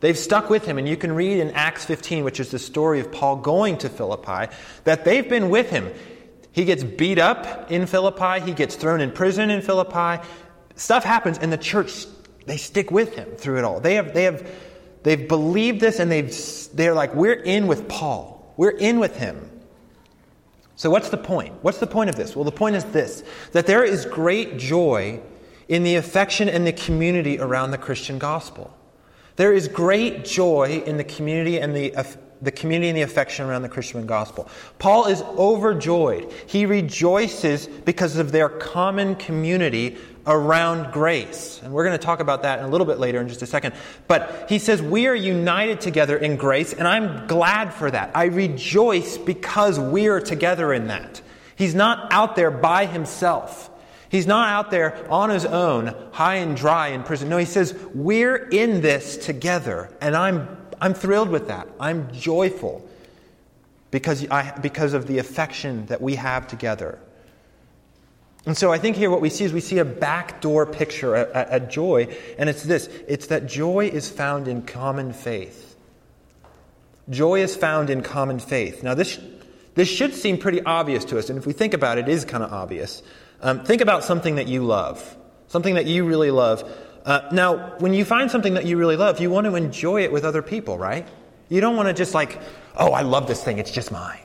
They've 0.00 0.16
stuck 0.16 0.48
with 0.48 0.64
him, 0.64 0.78
and 0.78 0.88
you 0.88 0.96
can 0.96 1.12
read 1.12 1.40
in 1.40 1.50
Acts 1.50 1.84
15, 1.84 2.22
which 2.22 2.38
is 2.38 2.50
the 2.50 2.58
story 2.58 3.00
of 3.00 3.10
Paul 3.10 3.36
going 3.36 3.78
to 3.78 3.88
Philippi, 3.88 4.52
that 4.84 5.04
they've 5.04 5.28
been 5.28 5.50
with 5.50 5.70
him. 5.70 5.92
He 6.52 6.64
gets 6.64 6.84
beat 6.84 7.18
up 7.18 7.70
in 7.70 7.86
Philippi, 7.86 8.40
he 8.40 8.52
gets 8.52 8.76
thrown 8.76 9.00
in 9.00 9.10
prison 9.10 9.50
in 9.50 9.60
Philippi. 9.60 10.22
Stuff 10.76 11.02
happens, 11.02 11.38
and 11.38 11.52
the 11.52 11.58
church, 11.58 12.06
they 12.46 12.56
stick 12.56 12.92
with 12.92 13.14
him 13.14 13.28
through 13.32 13.58
it 13.58 13.64
all. 13.64 13.80
They 13.80 13.94
have, 13.94 14.14
they 14.14 14.24
have, 14.24 14.48
they've 15.02 15.26
believed 15.26 15.80
this, 15.80 15.98
and 15.98 16.12
they've, 16.12 16.32
they're 16.74 16.94
like, 16.94 17.14
we're 17.16 17.32
in 17.32 17.66
with 17.66 17.88
Paul, 17.88 18.37
we're 18.58 18.70
in 18.70 18.98
with 18.98 19.16
him. 19.16 19.50
So, 20.76 20.90
what's 20.90 21.08
the 21.08 21.16
point? 21.16 21.54
What's 21.62 21.78
the 21.78 21.86
point 21.86 22.10
of 22.10 22.16
this? 22.16 22.36
Well, 22.36 22.44
the 22.44 22.52
point 22.52 22.76
is 22.76 22.84
this 22.84 23.24
that 23.52 23.66
there 23.66 23.82
is 23.82 24.04
great 24.04 24.58
joy 24.58 25.20
in 25.68 25.82
the 25.82 25.96
affection 25.96 26.48
and 26.48 26.66
the 26.66 26.72
community 26.72 27.40
around 27.40 27.70
the 27.70 27.78
Christian 27.78 28.18
gospel. 28.18 28.76
There 29.36 29.52
is 29.54 29.68
great 29.68 30.24
joy 30.24 30.82
in 30.84 30.96
the 30.96 31.04
community 31.04 31.58
and 31.60 31.74
the, 31.74 31.94
the 32.40 32.52
community 32.52 32.88
and 32.88 32.96
the 32.96 33.02
affection 33.02 33.46
around 33.46 33.62
the 33.62 33.68
Christian 33.68 34.06
gospel. 34.06 34.48
Paul 34.78 35.06
is 35.06 35.22
overjoyed. 35.22 36.32
He 36.46 36.66
rejoices 36.66 37.66
because 37.66 38.16
of 38.16 38.32
their 38.32 38.48
common 38.48 39.16
community 39.16 39.96
around 40.26 40.92
grace. 40.92 41.60
And 41.64 41.72
we're 41.72 41.84
going 41.84 41.98
to 41.98 42.04
talk 42.04 42.20
about 42.20 42.42
that 42.42 42.58
in 42.58 42.66
a 42.66 42.68
little 42.68 42.86
bit 42.86 42.98
later 42.98 43.20
in 43.20 43.28
just 43.28 43.42
a 43.42 43.46
second. 43.46 43.74
But 44.06 44.46
he 44.48 44.58
says, 44.58 44.80
We 44.82 45.06
are 45.06 45.14
united 45.14 45.80
together 45.80 46.16
in 46.16 46.36
grace, 46.36 46.72
and 46.72 46.86
I'm 46.86 47.26
glad 47.26 47.72
for 47.72 47.90
that. 47.90 48.12
I 48.14 48.26
rejoice 48.26 49.16
because 49.16 49.80
we 49.80 50.08
are 50.08 50.20
together 50.20 50.72
in 50.72 50.88
that. 50.88 51.22
He's 51.56 51.74
not 51.74 52.12
out 52.12 52.36
there 52.36 52.50
by 52.50 52.86
himself. 52.86 53.70
He's 54.10 54.26
not 54.26 54.48
out 54.48 54.70
there 54.70 55.10
on 55.10 55.30
his 55.30 55.44
own, 55.44 55.94
high 56.12 56.36
and 56.36 56.56
dry 56.56 56.88
in 56.88 57.02
prison. 57.02 57.28
No, 57.28 57.36
he 57.38 57.44
says, 57.46 57.74
We're 57.94 58.36
in 58.36 58.82
this 58.82 59.16
together, 59.16 59.90
and 60.00 60.14
I'm, 60.14 60.57
I'm 60.80 60.94
thrilled 60.94 61.30
with 61.30 61.48
that. 61.48 61.68
I'm 61.80 62.12
joyful 62.12 62.88
because, 63.90 64.28
I, 64.30 64.58
because 64.58 64.94
of 64.94 65.06
the 65.06 65.18
affection 65.18 65.86
that 65.86 66.00
we 66.00 66.16
have 66.16 66.46
together. 66.46 66.98
And 68.46 68.56
so 68.56 68.72
I 68.72 68.78
think 68.78 68.96
here 68.96 69.10
what 69.10 69.20
we 69.20 69.30
see 69.30 69.44
is 69.44 69.52
we 69.52 69.60
see 69.60 69.78
a 69.78 69.84
backdoor 69.84 70.66
picture 70.66 71.14
at, 71.14 71.30
at, 71.34 71.70
joy, 71.70 72.16
and 72.38 72.48
it's 72.48 72.62
this 72.62 72.86
it's 73.06 73.26
that 73.26 73.46
joy 73.46 73.88
is 73.88 74.08
found 74.08 74.48
in 74.48 74.62
common 74.62 75.12
faith. 75.12 75.76
Joy 77.10 77.40
is 77.40 77.56
found 77.56 77.90
in 77.90 78.02
common 78.02 78.38
faith. 78.38 78.82
Now, 78.82 78.94
this, 78.94 79.18
this 79.74 79.88
should 79.88 80.14
seem 80.14 80.38
pretty 80.38 80.62
obvious 80.62 81.04
to 81.06 81.18
us, 81.18 81.30
and 81.30 81.38
if 81.38 81.46
we 81.46 81.52
think 81.52 81.74
about 81.74 81.98
it, 81.98 82.08
it 82.08 82.12
is 82.12 82.24
kind 82.24 82.42
of 82.42 82.52
obvious. 82.52 83.02
Um, 83.40 83.64
think 83.64 83.80
about 83.80 84.04
something 84.04 84.36
that 84.36 84.48
you 84.48 84.64
love, 84.64 85.16
something 85.48 85.74
that 85.74 85.86
you 85.86 86.04
really 86.04 86.30
love. 86.30 86.64
Uh, 87.08 87.26
now, 87.32 87.56
when 87.78 87.94
you 87.94 88.04
find 88.04 88.30
something 88.30 88.52
that 88.52 88.66
you 88.66 88.76
really 88.76 88.94
love, 88.94 89.18
you 89.18 89.30
want 89.30 89.46
to 89.46 89.54
enjoy 89.54 90.02
it 90.04 90.12
with 90.12 90.24
other 90.24 90.42
people, 90.42 90.76
right? 90.76 91.08
You 91.48 91.62
don't 91.62 91.74
want 91.74 91.88
to 91.88 91.94
just 91.94 92.12
like, 92.12 92.38
oh, 92.76 92.92
I 92.92 93.00
love 93.00 93.26
this 93.26 93.42
thing, 93.42 93.56
it's 93.56 93.70
just 93.70 93.90
mine. 93.90 94.20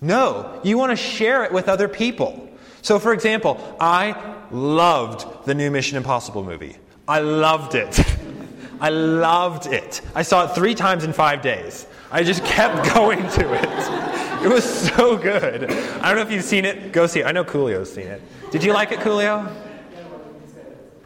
No, 0.00 0.60
you 0.62 0.78
want 0.78 0.90
to 0.90 0.96
share 0.96 1.42
it 1.42 1.50
with 1.50 1.68
other 1.68 1.88
people. 1.88 2.48
So, 2.80 3.00
for 3.00 3.12
example, 3.12 3.76
I 3.80 4.36
loved 4.52 5.46
the 5.46 5.54
new 5.54 5.68
Mission 5.68 5.96
Impossible 5.96 6.44
movie. 6.44 6.76
I 7.08 7.18
loved 7.18 7.74
it. 7.74 8.00
I 8.80 8.90
loved 8.90 9.66
it. 9.66 10.00
I 10.14 10.22
saw 10.22 10.44
it 10.44 10.54
three 10.54 10.76
times 10.76 11.02
in 11.02 11.12
five 11.12 11.42
days. 11.42 11.88
I 12.12 12.22
just 12.22 12.44
kept 12.44 12.94
going 12.94 13.28
to 13.30 13.52
it. 13.52 14.44
It 14.44 14.48
was 14.48 14.62
so 14.64 15.16
good. 15.16 15.64
I 15.64 16.08
don't 16.08 16.16
know 16.16 16.22
if 16.22 16.30
you've 16.30 16.44
seen 16.44 16.66
it. 16.66 16.92
Go 16.92 17.08
see 17.08 17.18
it. 17.18 17.26
I 17.26 17.32
know 17.32 17.42
Coolio's 17.42 17.92
seen 17.92 18.06
it. 18.06 18.22
Did 18.52 18.62
you 18.62 18.72
like 18.72 18.92
it, 18.92 19.00
Coolio? 19.00 19.52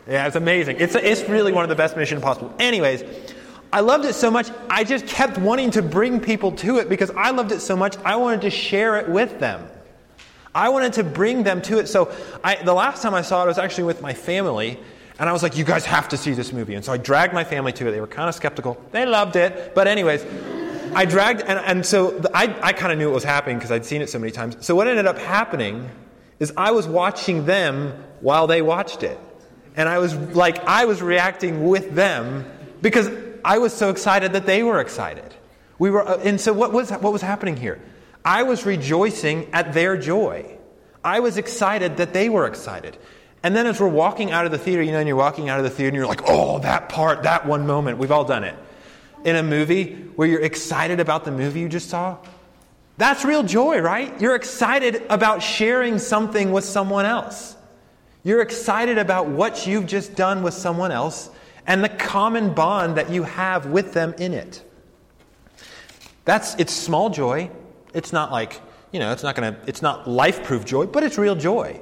Yeah, 0.09 0.27
it's 0.27 0.37
amazing. 0.37 0.77
It's, 0.79 0.95
it's 0.95 1.29
really 1.29 1.53
one 1.53 1.65
of 1.65 1.69
the 1.69 1.75
best 1.75 1.97
Mission 1.97 2.17
Impossible. 2.17 2.55
Anyways, 2.59 3.03
I 3.73 3.81
loved 3.81 4.05
it 4.05 4.15
so 4.15 4.31
much, 4.31 4.49
I 4.71 4.85
just 4.85 5.07
kept 5.07 5.39
wanting 5.39 5.73
to 5.73 5.83
bring 5.83 6.21
people 6.21 6.53
to 6.53 6.79
it 6.79 6.89
because 6.89 7.11
I 7.11 7.31
loved 7.31 7.53
it 7.53 7.61
so 7.61 7.77
much, 7.77 7.97
I 8.05 8.17
wanted 8.17 8.43
to 8.43 8.51
share 8.51 8.99
it 8.99 9.09
with 9.09 9.41
them. 9.41 9.69
I 10.55 10.71
wanted 10.71 10.95
to 10.95 11.05
bring 11.05 11.43
them 11.43 11.61
to 11.63 11.79
it. 11.79 11.89
So 11.89 12.11
I, 12.43 12.57
the 12.57 12.73
last 12.73 13.03
time 13.03 13.13
I 13.13 13.23
saw 13.23 13.43
it 13.45 13.47
was 13.47 13.59
actually 13.59 13.85
with 13.85 14.01
my 14.01 14.15
family, 14.15 14.79
and 15.19 15.29
I 15.29 15.33
was 15.33 15.43
like, 15.43 15.57
you 15.57 15.65
guys 15.65 15.85
have 15.85 16.09
to 16.11 16.17
see 16.17 16.33
this 16.33 16.53
movie. 16.53 16.75
And 16.75 16.85
so 16.85 16.93
I 16.93 16.97
dragged 16.97 17.35
my 17.35 17.45
family 17.45 17.73
to 17.75 17.89
it. 17.89 17.91
They 17.91 18.01
were 18.01 18.07
kind 18.07 18.29
of 18.29 18.35
skeptical. 18.35 18.83
They 18.93 19.05
loved 19.05 19.37
it. 19.37 19.75
But, 19.75 19.87
anyways, 19.87 20.25
I 20.95 21.05
dragged, 21.05 21.43
and, 21.43 21.59
and 21.59 21.85
so 21.85 22.23
I, 22.33 22.55
I 22.63 22.73
kind 22.73 22.93
of 22.93 22.99
knew 22.99 23.07
what 23.07 23.15
was 23.15 23.25
happening 23.25 23.57
because 23.57 23.71
I'd 23.71 23.85
seen 23.85 24.03
it 24.03 24.09
so 24.09 24.19
many 24.19 24.31
times. 24.31 24.57
So 24.65 24.75
what 24.75 24.89
ended 24.89 25.07
up 25.07 25.19
happening 25.19 25.91
is 26.39 26.53
I 26.57 26.71
was 26.71 26.87
watching 26.87 27.45
them 27.45 27.93
while 28.21 28.47
they 28.47 28.63
watched 28.63 29.03
it. 29.03 29.19
And 29.77 29.89
I 29.89 29.99
was 29.99 30.15
like, 30.15 30.65
I 30.65 30.87
was 30.87 31.03
reacting 31.03 31.69
with 31.69 31.95
them 31.95 32.51
because 32.81 33.11
I 33.45 33.59
was 33.59 33.73
so 33.73 33.91
excited 33.91 34.33
that 34.33 34.47
they 34.47 34.63
were 34.63 34.81
excited. 34.81 35.35
We 35.79 35.91
were, 35.91 36.07
uh, 36.07 36.19
and 36.25 36.41
so 36.41 36.53
what 36.53 36.73
was, 36.73 36.91
what 36.91 37.13
was 37.13 37.23
happening 37.23 37.57
here? 37.57 37.81
I 38.25 38.43
was 38.43 38.67
rejoicing 38.67 39.53
at 39.53 39.75
their 39.75 39.97
joy. 39.97 40.57
I 41.05 41.21
was 41.21 41.37
excited 41.37 41.99
that 41.99 42.13
they 42.13 42.29
were 42.29 42.47
excited. 42.47 42.97
And 43.43 43.55
then 43.55 43.67
as 43.67 43.79
we're 43.79 43.87
walking 43.87 44.33
out 44.33 44.47
of 44.47 44.51
the 44.51 44.59
theater, 44.59 44.83
you 44.83 44.91
know, 44.91 44.99
and 44.99 45.07
you're 45.07 45.17
walking 45.17 45.49
out 45.49 45.59
of 45.59 45.65
the 45.65 45.71
theater 45.71 45.89
and 45.89 45.97
you're 45.97 46.07
like, 46.07 46.23
oh, 46.27 46.59
that 46.61 46.89
part, 46.89 47.23
that 47.23 47.47
one 47.47 47.67
moment. 47.67 47.99
We've 47.99 48.11
all 48.11 48.25
done 48.25 48.43
it. 48.43 48.57
In 49.25 49.37
a 49.37 49.43
movie 49.43 49.95
where 50.17 50.27
you're 50.27 50.41
excited 50.43 50.99
about 50.99 51.25
the 51.25 51.31
movie 51.31 51.61
you 51.61 51.69
just 51.69 51.89
saw, 51.89 52.17
that's 52.97 53.25
real 53.25 53.43
joy, 53.43 53.79
right? 53.81 54.21
You're 54.21 54.35
excited 54.35 55.05
about 55.11 55.43
sharing 55.43 55.99
something 55.99 56.51
with 56.51 56.65
someone 56.65 57.05
else. 57.05 57.55
You're 58.27 58.43
excited 58.43 58.99
about 58.99 59.29
what 59.29 59.69
you've 59.69 59.87
just 59.87 60.17
done 60.17 60.43
with 60.43 60.53
someone 60.53 60.91
else 60.91 61.31
and 61.65 61.85
the 61.85 61.89
common 61.89 62.55
bond 62.55 62.97
that 62.97 63.09
you 63.09 63.23
have 63.23 63.67
with 63.67 63.93
them 63.93 64.17
in 64.19 64.35
it. 64.35 64.65
That's 66.25 66.57
it's 66.57 66.73
small 66.73 67.09
joy. 67.09 67.53
It's 67.95 68.13
not 68.13 68.33
like, 68.33 68.61
you 68.91 68.99
know, 68.99 69.13
it's 69.13 69.23
not 69.23 69.37
to 69.37 69.57
it's 69.69 69.81
not 69.81 70.09
life-proof 70.09 70.65
joy, 70.65 70.87
but 70.87 71.05
it's 71.05 71.19
real 71.19 71.37
joy. 71.37 71.81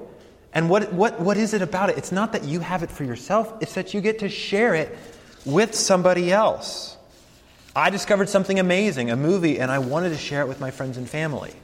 And 0.53 0.69
what, 0.69 0.93
what, 0.93 1.19
what 1.19 1.39
is 1.39 1.55
it 1.55 1.63
about 1.63 1.89
it? 1.89 1.97
It's 1.97 2.13
not 2.13 2.33
that 2.33 2.45
you 2.45 2.61
have 2.61 2.83
it 2.83 2.91
for 2.91 3.05
yourself, 3.05 3.51
it's 3.63 3.73
that 3.73 3.95
you 3.95 4.03
get 4.03 4.19
to 4.19 4.29
share 4.29 4.75
it 4.75 4.95
with 5.47 5.75
somebody 5.75 6.31
else. 6.31 6.99
I 7.75 7.89
discovered 7.89 8.29
something 8.29 8.59
amazing, 8.59 9.11
a 9.11 9.17
movie, 9.17 9.61
and 9.61 9.71
I 9.71 9.79
wanted 9.79 10.11
to 10.11 10.19
share 10.19 10.43
it 10.43 10.49
with 10.49 10.61
my 10.61 10.71
friends 10.71 10.99
and 10.99 11.09
family. 11.09 11.55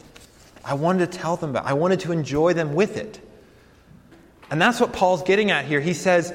I 0.64 0.72
wanted 0.72 1.12
to 1.12 1.18
tell 1.18 1.36
them 1.36 1.50
about 1.50 1.66
it. 1.66 1.68
I 1.68 1.74
wanted 1.74 2.00
to 2.00 2.12
enjoy 2.12 2.54
them 2.54 2.74
with 2.74 2.96
it. 2.96 3.20
And 4.50 4.60
that's 4.60 4.80
what 4.80 4.92
Paul's 4.92 5.22
getting 5.22 5.50
at 5.50 5.64
here. 5.64 5.80
He 5.80 5.94
says, 5.94 6.34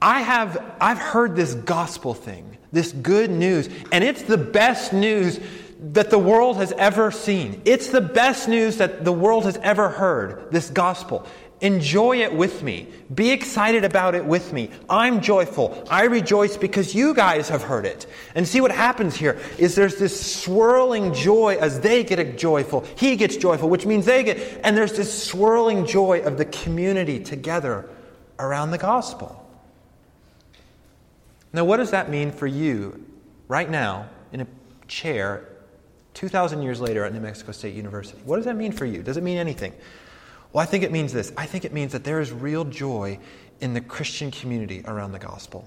I 0.00 0.20
have 0.20 0.76
I've 0.80 0.98
heard 0.98 1.34
this 1.34 1.54
gospel 1.54 2.14
thing, 2.14 2.58
this 2.72 2.92
good 2.92 3.30
news, 3.30 3.68
and 3.90 4.04
it's 4.04 4.22
the 4.22 4.38
best 4.38 4.92
news 4.92 5.40
that 5.92 6.10
the 6.10 6.18
world 6.18 6.56
has 6.56 6.72
ever 6.72 7.10
seen. 7.10 7.60
It's 7.64 7.88
the 7.88 8.00
best 8.00 8.48
news 8.48 8.78
that 8.78 9.04
the 9.04 9.12
world 9.12 9.44
has 9.44 9.56
ever 9.58 9.88
heard, 9.88 10.50
this 10.50 10.70
gospel. 10.70 11.26
Enjoy 11.64 12.20
it 12.20 12.34
with 12.34 12.62
me. 12.62 12.88
Be 13.14 13.30
excited 13.30 13.86
about 13.86 14.14
it 14.14 14.22
with 14.22 14.52
me. 14.52 14.68
I'm 14.90 15.22
joyful. 15.22 15.82
I 15.88 16.04
rejoice 16.04 16.58
because 16.58 16.94
you 16.94 17.14
guys 17.14 17.48
have 17.48 17.62
heard 17.62 17.86
it. 17.86 18.04
And 18.34 18.46
see 18.46 18.60
what 18.60 18.70
happens 18.70 19.16
here 19.16 19.40
is 19.56 19.74
there's 19.74 19.96
this 19.96 20.42
swirling 20.42 21.14
joy 21.14 21.56
as 21.58 21.80
they 21.80 22.04
get 22.04 22.36
joyful. 22.36 22.84
He 22.98 23.16
gets 23.16 23.38
joyful, 23.38 23.70
which 23.70 23.86
means 23.86 24.04
they 24.04 24.22
get, 24.22 24.60
and 24.62 24.76
there's 24.76 24.92
this 24.92 25.26
swirling 25.26 25.86
joy 25.86 26.20
of 26.20 26.36
the 26.36 26.44
community 26.44 27.18
together 27.18 27.88
around 28.38 28.70
the 28.70 28.76
gospel. 28.76 29.48
Now, 31.54 31.64
what 31.64 31.78
does 31.78 31.92
that 31.92 32.10
mean 32.10 32.30
for 32.30 32.46
you 32.46 33.06
right 33.48 33.70
now 33.70 34.10
in 34.34 34.42
a 34.42 34.46
chair 34.86 35.48
2,000 36.12 36.60
years 36.60 36.82
later 36.82 37.06
at 37.06 37.14
New 37.14 37.20
Mexico 37.20 37.52
State 37.52 37.74
University? 37.74 38.20
What 38.26 38.36
does 38.36 38.44
that 38.44 38.56
mean 38.56 38.72
for 38.72 38.84
you? 38.84 39.02
Does 39.02 39.16
it 39.16 39.22
mean 39.22 39.38
anything? 39.38 39.72
Well, 40.54 40.62
I 40.62 40.66
think 40.66 40.84
it 40.84 40.92
means 40.92 41.12
this. 41.12 41.32
I 41.36 41.46
think 41.46 41.64
it 41.64 41.72
means 41.72 41.90
that 41.92 42.04
there 42.04 42.20
is 42.20 42.30
real 42.30 42.64
joy 42.64 43.18
in 43.60 43.74
the 43.74 43.80
Christian 43.80 44.30
community 44.30 44.84
around 44.86 45.10
the 45.10 45.18
gospel. 45.18 45.66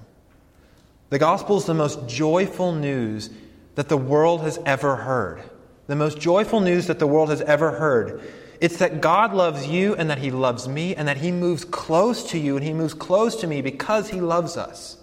The 1.10 1.19
gospel 1.19 1.58
is 1.58 1.65
the 1.65 1.73
most 1.73 2.08
joyful 2.08 2.71
news 2.73 3.30
that 3.76 3.89
the 3.89 3.97
world 3.97 4.41
has 4.41 4.58
ever 4.65 4.95
heard. 4.95 5.43
The 5.88 5.97
most 5.97 6.19
joyful 6.19 6.62
news 6.62 6.88
that 6.88 7.00
the 7.00 7.08
world 7.08 7.30
has 7.30 7.41
ever 7.41 7.71
heard. 7.71 8.21
It's 8.62 8.78
that 8.78 9.02
God 9.02 9.34
loves 9.34 9.67
you 9.67 9.93
and 9.95 10.10
that 10.10 10.19
He 10.19 10.32
loves 10.32 10.69
me 10.69 10.95
and 10.95 11.06
that 11.10 11.17
He 11.17 11.34
moves 11.34 11.65
close 11.65 12.23
to 12.32 12.39
you 12.39 12.56
and 12.56 12.65
He 12.65 12.73
moves 12.73 12.93
close 12.93 13.36
to 13.41 13.47
me 13.47 13.62
because 13.62 14.10
He 14.10 14.21
loves 14.21 14.56
us. 14.56 14.95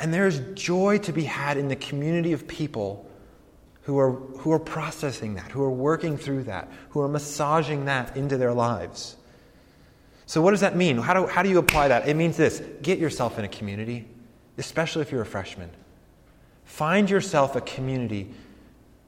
And 0.00 0.12
there's 0.12 0.40
joy 0.54 0.96
to 0.98 1.12
be 1.12 1.24
had 1.24 1.58
in 1.58 1.68
the 1.68 1.76
community 1.76 2.32
of 2.32 2.48
people 2.48 3.10
who 3.88 3.98
are, 3.98 4.12
who 4.12 4.52
are 4.52 4.58
processing 4.58 5.36
that, 5.36 5.50
who 5.50 5.62
are 5.62 5.70
working 5.70 6.18
through 6.18 6.42
that, 6.42 6.70
who 6.90 7.00
are 7.00 7.08
massaging 7.08 7.86
that 7.86 8.14
into 8.18 8.36
their 8.36 8.52
lives. 8.52 9.16
So, 10.26 10.42
what 10.42 10.50
does 10.50 10.60
that 10.60 10.76
mean? 10.76 10.98
How 10.98 11.14
do, 11.14 11.26
how 11.26 11.42
do 11.42 11.48
you 11.48 11.56
apply 11.56 11.88
that? 11.88 12.06
It 12.06 12.14
means 12.14 12.36
this 12.36 12.62
get 12.82 12.98
yourself 12.98 13.38
in 13.38 13.46
a 13.46 13.48
community, 13.48 14.06
especially 14.58 15.00
if 15.00 15.10
you're 15.10 15.22
a 15.22 15.26
freshman. 15.26 15.70
Find 16.66 17.08
yourself 17.08 17.56
a 17.56 17.62
community 17.62 18.30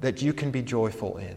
that 0.00 0.22
you 0.22 0.32
can 0.32 0.50
be 0.50 0.62
joyful 0.62 1.18
in. 1.18 1.36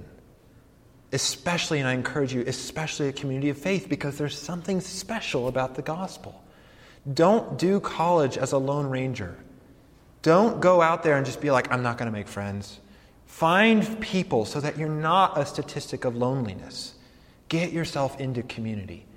Especially, 1.12 1.80
and 1.80 1.88
I 1.88 1.96
encourage 1.96 2.34
you, 2.34 2.46
especially 2.48 3.10
a 3.10 3.12
community 3.14 3.50
of 3.50 3.58
faith, 3.58 3.90
because 3.90 4.18
there's 4.18 4.40
something 4.40 4.80
special 4.80 5.50
about 5.50 5.76
the 5.76 5.82
gospel. 5.82 6.42
Don't 7.14 7.58
do 7.58 7.82
college 7.82 8.38
as 8.38 8.54
a 8.54 8.58
lone 8.58 8.86
ranger. 8.86 9.38
Don't 10.22 10.62
go 10.62 10.82
out 10.82 11.04
there 11.04 11.18
and 11.18 11.26
just 11.26 11.42
be 11.42 11.52
like, 11.52 11.70
I'm 11.74 11.84
not 11.84 11.98
going 11.98 12.10
to 12.10 12.18
make 12.18 12.30
friends. 12.30 12.80
Find 13.34 14.00
people 14.00 14.46
so 14.46 14.62
that 14.62 14.78
you're 14.78 14.88
not 14.88 15.40
a 15.40 15.46
statistic 15.48 16.06
of 16.06 16.16
loneliness. 16.16 16.94
Get 17.50 17.74
yourself 17.74 18.20
into 18.20 18.44
community. 18.44 19.08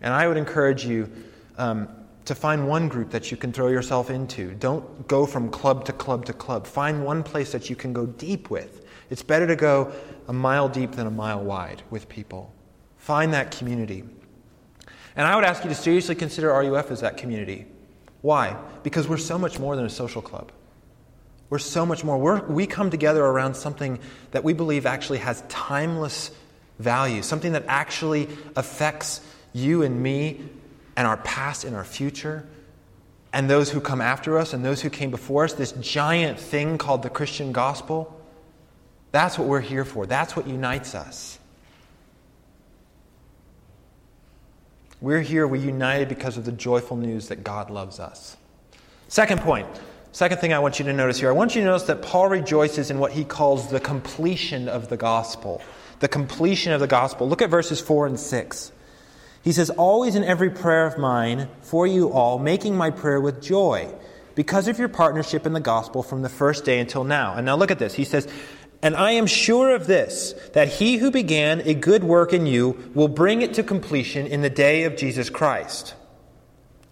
And 0.00 0.14
I 0.14 0.26
would 0.26 0.38
encourage 0.38 0.82
you 0.86 1.12
um, 1.58 1.90
to 2.24 2.34
find 2.34 2.66
one 2.66 2.88
group 2.88 3.10
that 3.10 3.30
you 3.30 3.36
can 3.36 3.52
throw 3.52 3.68
yourself 3.68 4.08
into. 4.08 4.54
Don't 4.54 5.06
go 5.06 5.26
from 5.26 5.50
club 5.50 5.84
to 5.84 5.92
club 5.92 6.24
to 6.24 6.32
club. 6.32 6.66
Find 6.66 7.04
one 7.04 7.22
place 7.22 7.52
that 7.52 7.68
you 7.68 7.76
can 7.76 7.92
go 7.92 8.06
deep 8.06 8.48
with. 8.48 8.86
It's 9.10 9.22
better 9.22 9.46
to 9.46 9.54
go 9.54 9.92
a 10.26 10.32
mile 10.32 10.70
deep 10.70 10.92
than 10.92 11.06
a 11.06 11.10
mile 11.10 11.44
wide 11.44 11.82
with 11.90 12.08
people. 12.08 12.50
Find 12.96 13.34
that 13.34 13.50
community. 13.50 14.04
And 15.16 15.26
I 15.26 15.36
would 15.36 15.44
ask 15.44 15.64
you 15.64 15.68
to 15.68 15.76
seriously 15.76 16.14
consider 16.14 16.48
RUF 16.48 16.90
as 16.90 17.02
that 17.02 17.18
community. 17.18 17.66
Why? 18.22 18.56
Because 18.82 19.06
we're 19.06 19.18
so 19.18 19.38
much 19.38 19.58
more 19.58 19.76
than 19.76 19.84
a 19.84 19.90
social 19.90 20.22
club. 20.22 20.50
We're 21.52 21.58
so 21.58 21.84
much 21.84 22.02
more. 22.02 22.16
We're, 22.16 22.42
we 22.46 22.66
come 22.66 22.88
together 22.88 23.22
around 23.22 23.56
something 23.56 23.98
that 24.30 24.42
we 24.42 24.54
believe 24.54 24.86
actually 24.86 25.18
has 25.18 25.44
timeless 25.50 26.30
value, 26.78 27.20
something 27.20 27.52
that 27.52 27.64
actually 27.68 28.30
affects 28.56 29.20
you 29.52 29.82
and 29.82 30.02
me 30.02 30.40
and 30.96 31.06
our 31.06 31.18
past 31.18 31.64
and 31.64 31.76
our 31.76 31.84
future 31.84 32.48
and 33.34 33.50
those 33.50 33.70
who 33.70 33.82
come 33.82 34.00
after 34.00 34.38
us 34.38 34.54
and 34.54 34.64
those 34.64 34.80
who 34.80 34.88
came 34.88 35.10
before 35.10 35.44
us, 35.44 35.52
this 35.52 35.72
giant 35.72 36.40
thing 36.40 36.78
called 36.78 37.02
the 37.02 37.10
Christian 37.10 37.52
gospel. 37.52 38.18
That's 39.10 39.38
what 39.38 39.46
we're 39.46 39.60
here 39.60 39.84
for. 39.84 40.06
That's 40.06 40.34
what 40.34 40.46
unites 40.46 40.94
us. 40.94 41.38
We're 45.02 45.20
here, 45.20 45.46
we're 45.46 45.62
united 45.62 46.08
because 46.08 46.38
of 46.38 46.46
the 46.46 46.52
joyful 46.52 46.96
news 46.96 47.28
that 47.28 47.44
God 47.44 47.68
loves 47.68 48.00
us. 48.00 48.38
Second 49.08 49.42
point, 49.42 49.66
second 50.12 50.38
thing 50.38 50.52
I 50.52 50.58
want 50.60 50.78
you 50.78 50.84
to 50.84 50.92
notice 50.92 51.18
here 51.18 51.28
I 51.28 51.32
want 51.32 51.54
you 51.54 51.62
to 51.62 51.66
notice 51.66 51.84
that 51.84 52.02
Paul 52.02 52.28
rejoices 52.28 52.90
in 52.90 52.98
what 52.98 53.12
he 53.12 53.24
calls 53.24 53.68
the 53.68 53.80
completion 53.80 54.68
of 54.68 54.88
the 54.88 54.96
gospel. 54.96 55.60
The 56.00 56.08
completion 56.08 56.72
of 56.72 56.80
the 56.80 56.86
gospel. 56.86 57.28
Look 57.28 57.42
at 57.42 57.50
verses 57.50 57.80
4 57.80 58.06
and 58.06 58.18
6. 58.18 58.72
He 59.42 59.52
says, 59.52 59.70
Always 59.70 60.14
in 60.14 60.24
every 60.24 60.50
prayer 60.50 60.86
of 60.86 60.98
mine 60.98 61.48
for 61.60 61.86
you 61.86 62.12
all, 62.12 62.38
making 62.38 62.76
my 62.76 62.90
prayer 62.90 63.20
with 63.20 63.42
joy, 63.42 63.92
because 64.34 64.68
of 64.68 64.78
your 64.78 64.88
partnership 64.88 65.46
in 65.46 65.52
the 65.52 65.60
gospel 65.60 66.02
from 66.02 66.22
the 66.22 66.28
first 66.28 66.64
day 66.64 66.78
until 66.78 67.04
now. 67.04 67.34
And 67.34 67.44
now 67.44 67.56
look 67.56 67.70
at 67.70 67.78
this. 67.78 67.94
He 67.94 68.04
says, 68.04 68.28
and 68.82 68.96
I 68.96 69.12
am 69.12 69.26
sure 69.26 69.74
of 69.74 69.86
this, 69.86 70.32
that 70.54 70.66
he 70.66 70.96
who 70.96 71.12
began 71.12 71.60
a 71.60 71.74
good 71.74 72.02
work 72.02 72.32
in 72.32 72.46
you 72.46 72.90
will 72.94 73.08
bring 73.08 73.42
it 73.42 73.54
to 73.54 73.62
completion 73.62 74.26
in 74.26 74.42
the 74.42 74.50
day 74.50 74.84
of 74.84 74.96
Jesus 74.96 75.30
Christ. 75.30 75.94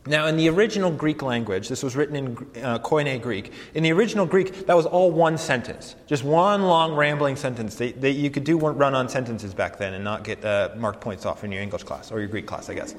Now, 0.07 0.27
in 0.29 0.39
the 0.39 0.49
original 0.49 0.91
Greek 0.91 1.21
language, 1.21 1.69
this 1.69 1.83
was 1.83 1.95
written 1.95 2.17
in 2.17 2.63
uh, 2.63 2.79
Koine 2.79 3.21
Greek. 3.21 3.53
In 3.75 3.83
the 3.83 3.93
original 3.93 4.25
Greek, 4.25 4.67
that 4.67 4.75
was 4.75 4.87
all 4.87 5.11
one 5.11 5.37
sentence, 5.37 5.95
just 6.07 6.25
one 6.25 6.63
long 6.63 6.95
rambling 6.95 7.37
sentence. 7.37 7.75
They, 7.75 7.93
they, 7.93 8.11
you 8.11 8.31
could 8.31 8.45
do 8.45 8.59
run 8.59 8.95
on 8.95 9.11
sentences 9.11 9.53
back 9.53 9.77
then 9.77 9.93
and 9.93 10.03
not 10.03 10.25
get 10.25 10.43
uh, 10.43 10.71
marked 10.77 11.03
points 11.03 11.27
off 11.27 11.45
in 11.45 11.53
your 11.53 11.61
English 11.61 11.83
class 11.83 12.11
or 12.11 12.19
your 12.19 12.29
Greek 12.29 12.47
class, 12.47 12.71
I 12.71 12.75
guess. 12.75 12.95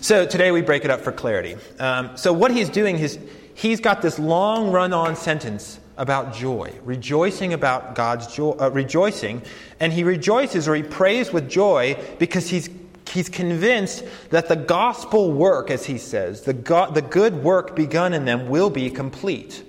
So 0.00 0.24
today 0.24 0.52
we 0.52 0.62
break 0.62 0.84
it 0.84 0.90
up 0.90 1.00
for 1.00 1.10
clarity. 1.10 1.56
Um, 1.80 2.16
so 2.16 2.32
what 2.32 2.52
he's 2.52 2.68
doing 2.68 2.98
is 2.98 3.18
he's 3.54 3.80
got 3.80 4.00
this 4.00 4.18
long 4.18 4.70
run 4.70 4.92
on 4.92 5.16
sentence 5.16 5.80
about 5.96 6.32
joy, 6.32 6.72
rejoicing 6.84 7.52
about 7.52 7.94
God's 7.96 8.26
joy, 8.28 8.52
uh, 8.52 8.70
rejoicing, 8.70 9.42
and 9.80 9.92
he 9.92 10.04
rejoices 10.04 10.68
or 10.68 10.76
he 10.76 10.82
prays 10.82 11.32
with 11.32 11.50
joy 11.50 11.98
because 12.18 12.48
he's 12.48 12.70
he's 13.10 13.28
convinced 13.28 14.04
that 14.30 14.48
the 14.48 14.56
gospel 14.56 15.32
work, 15.32 15.70
as 15.70 15.86
he 15.86 15.98
says, 15.98 16.42
the, 16.42 16.52
go- 16.52 16.90
the 16.90 17.02
good 17.02 17.42
work 17.42 17.76
begun 17.76 18.12
in 18.12 18.24
them 18.24 18.48
will 18.48 18.70
be 18.70 18.90
complete. 18.90 19.64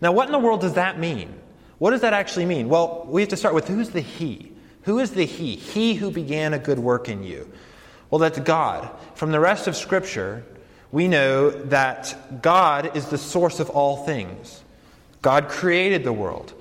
Now, 0.00 0.12
what 0.12 0.26
in 0.26 0.32
the 0.32 0.38
world 0.38 0.60
does 0.60 0.74
that 0.74 0.98
mean? 0.98 1.34
What 1.78 1.90
does 1.90 2.00
that 2.00 2.12
actually 2.12 2.46
mean? 2.46 2.68
Well, 2.68 3.06
we 3.08 3.20
have 3.22 3.30
to 3.30 3.36
start 3.36 3.54
with 3.54 3.68
who's 3.68 3.90
the 3.90 4.00
He? 4.00 4.52
Who 4.82 4.98
is 4.98 5.10
the 5.10 5.26
He? 5.26 5.56
He 5.56 5.94
who 5.94 6.10
began 6.10 6.54
a 6.54 6.58
good 6.58 6.78
work 6.78 7.08
in 7.08 7.22
you. 7.22 7.50
Well, 8.10 8.18
that's 8.18 8.38
God. 8.38 8.88
From 9.14 9.32
the 9.32 9.40
rest 9.40 9.66
of 9.66 9.76
Scripture, 9.76 10.44
we 10.92 11.08
know 11.08 11.50
that 11.50 12.42
God 12.42 12.96
is 12.96 13.06
the 13.06 13.18
source 13.18 13.60
of 13.60 13.68
all 13.70 14.04
things. 14.04 14.62
God 15.22 15.48
created 15.48 16.04
the 16.04 16.12
world. 16.12 16.54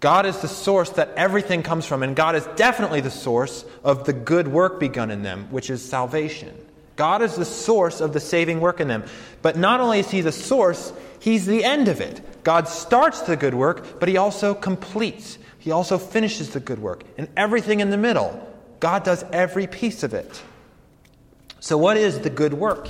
God 0.00 0.26
is 0.26 0.38
the 0.38 0.48
source 0.48 0.90
that 0.90 1.10
everything 1.16 1.62
comes 1.62 1.86
from, 1.86 2.02
and 2.02 2.14
God 2.14 2.36
is 2.36 2.46
definitely 2.56 3.00
the 3.00 3.10
source 3.10 3.64
of 3.82 4.04
the 4.04 4.12
good 4.12 4.48
work 4.48 4.78
begun 4.78 5.10
in 5.10 5.22
them, 5.22 5.48
which 5.50 5.70
is 5.70 5.82
salvation. 5.82 6.54
God 6.96 7.22
is 7.22 7.36
the 7.36 7.44
source 7.44 8.00
of 8.00 8.12
the 8.12 8.20
saving 8.20 8.60
work 8.60 8.80
in 8.80 8.88
them. 8.88 9.04
But 9.42 9.56
not 9.56 9.80
only 9.80 10.00
is 10.00 10.10
He 10.10 10.22
the 10.22 10.32
source, 10.32 10.92
He's 11.20 11.46
the 11.46 11.64
end 11.64 11.88
of 11.88 12.00
it. 12.00 12.20
God 12.44 12.68
starts 12.68 13.22
the 13.22 13.36
good 13.36 13.54
work, 13.54 14.00
but 14.00 14.08
He 14.08 14.16
also 14.16 14.54
completes. 14.54 15.38
He 15.58 15.70
also 15.70 15.98
finishes 15.98 16.50
the 16.50 16.60
good 16.60 16.78
work. 16.78 17.04
And 17.18 17.28
everything 17.36 17.80
in 17.80 17.90
the 17.90 17.96
middle, 17.96 18.48
God 18.80 19.04
does 19.04 19.24
every 19.32 19.66
piece 19.66 20.02
of 20.02 20.14
it. 20.14 20.42
So, 21.60 21.76
what 21.76 21.96
is 21.96 22.20
the 22.20 22.30
good 22.30 22.54
work? 22.54 22.88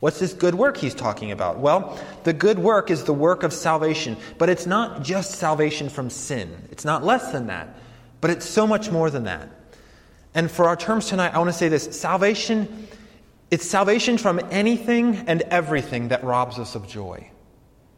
What's 0.00 0.18
this 0.18 0.34
good 0.34 0.54
work 0.54 0.76
he's 0.76 0.94
talking 0.94 1.32
about? 1.32 1.58
Well, 1.58 1.98
the 2.24 2.32
good 2.32 2.58
work 2.58 2.90
is 2.90 3.04
the 3.04 3.14
work 3.14 3.42
of 3.42 3.52
salvation, 3.52 4.16
but 4.36 4.50
it's 4.50 4.66
not 4.66 5.02
just 5.02 5.32
salvation 5.32 5.88
from 5.88 6.10
sin. 6.10 6.68
It's 6.70 6.84
not 6.84 7.02
less 7.02 7.32
than 7.32 7.46
that, 7.46 7.78
but 8.20 8.30
it's 8.30 8.44
so 8.46 8.66
much 8.66 8.90
more 8.90 9.08
than 9.08 9.24
that. 9.24 9.48
And 10.34 10.50
for 10.50 10.66
our 10.66 10.76
terms 10.76 11.06
tonight, 11.06 11.34
I 11.34 11.38
want 11.38 11.48
to 11.48 11.56
say 11.56 11.68
this 11.68 11.98
salvation, 11.98 12.88
it's 13.50 13.64
salvation 13.64 14.18
from 14.18 14.38
anything 14.50 15.16
and 15.26 15.40
everything 15.42 16.08
that 16.08 16.22
robs 16.24 16.58
us 16.58 16.74
of 16.74 16.86
joy. 16.86 17.30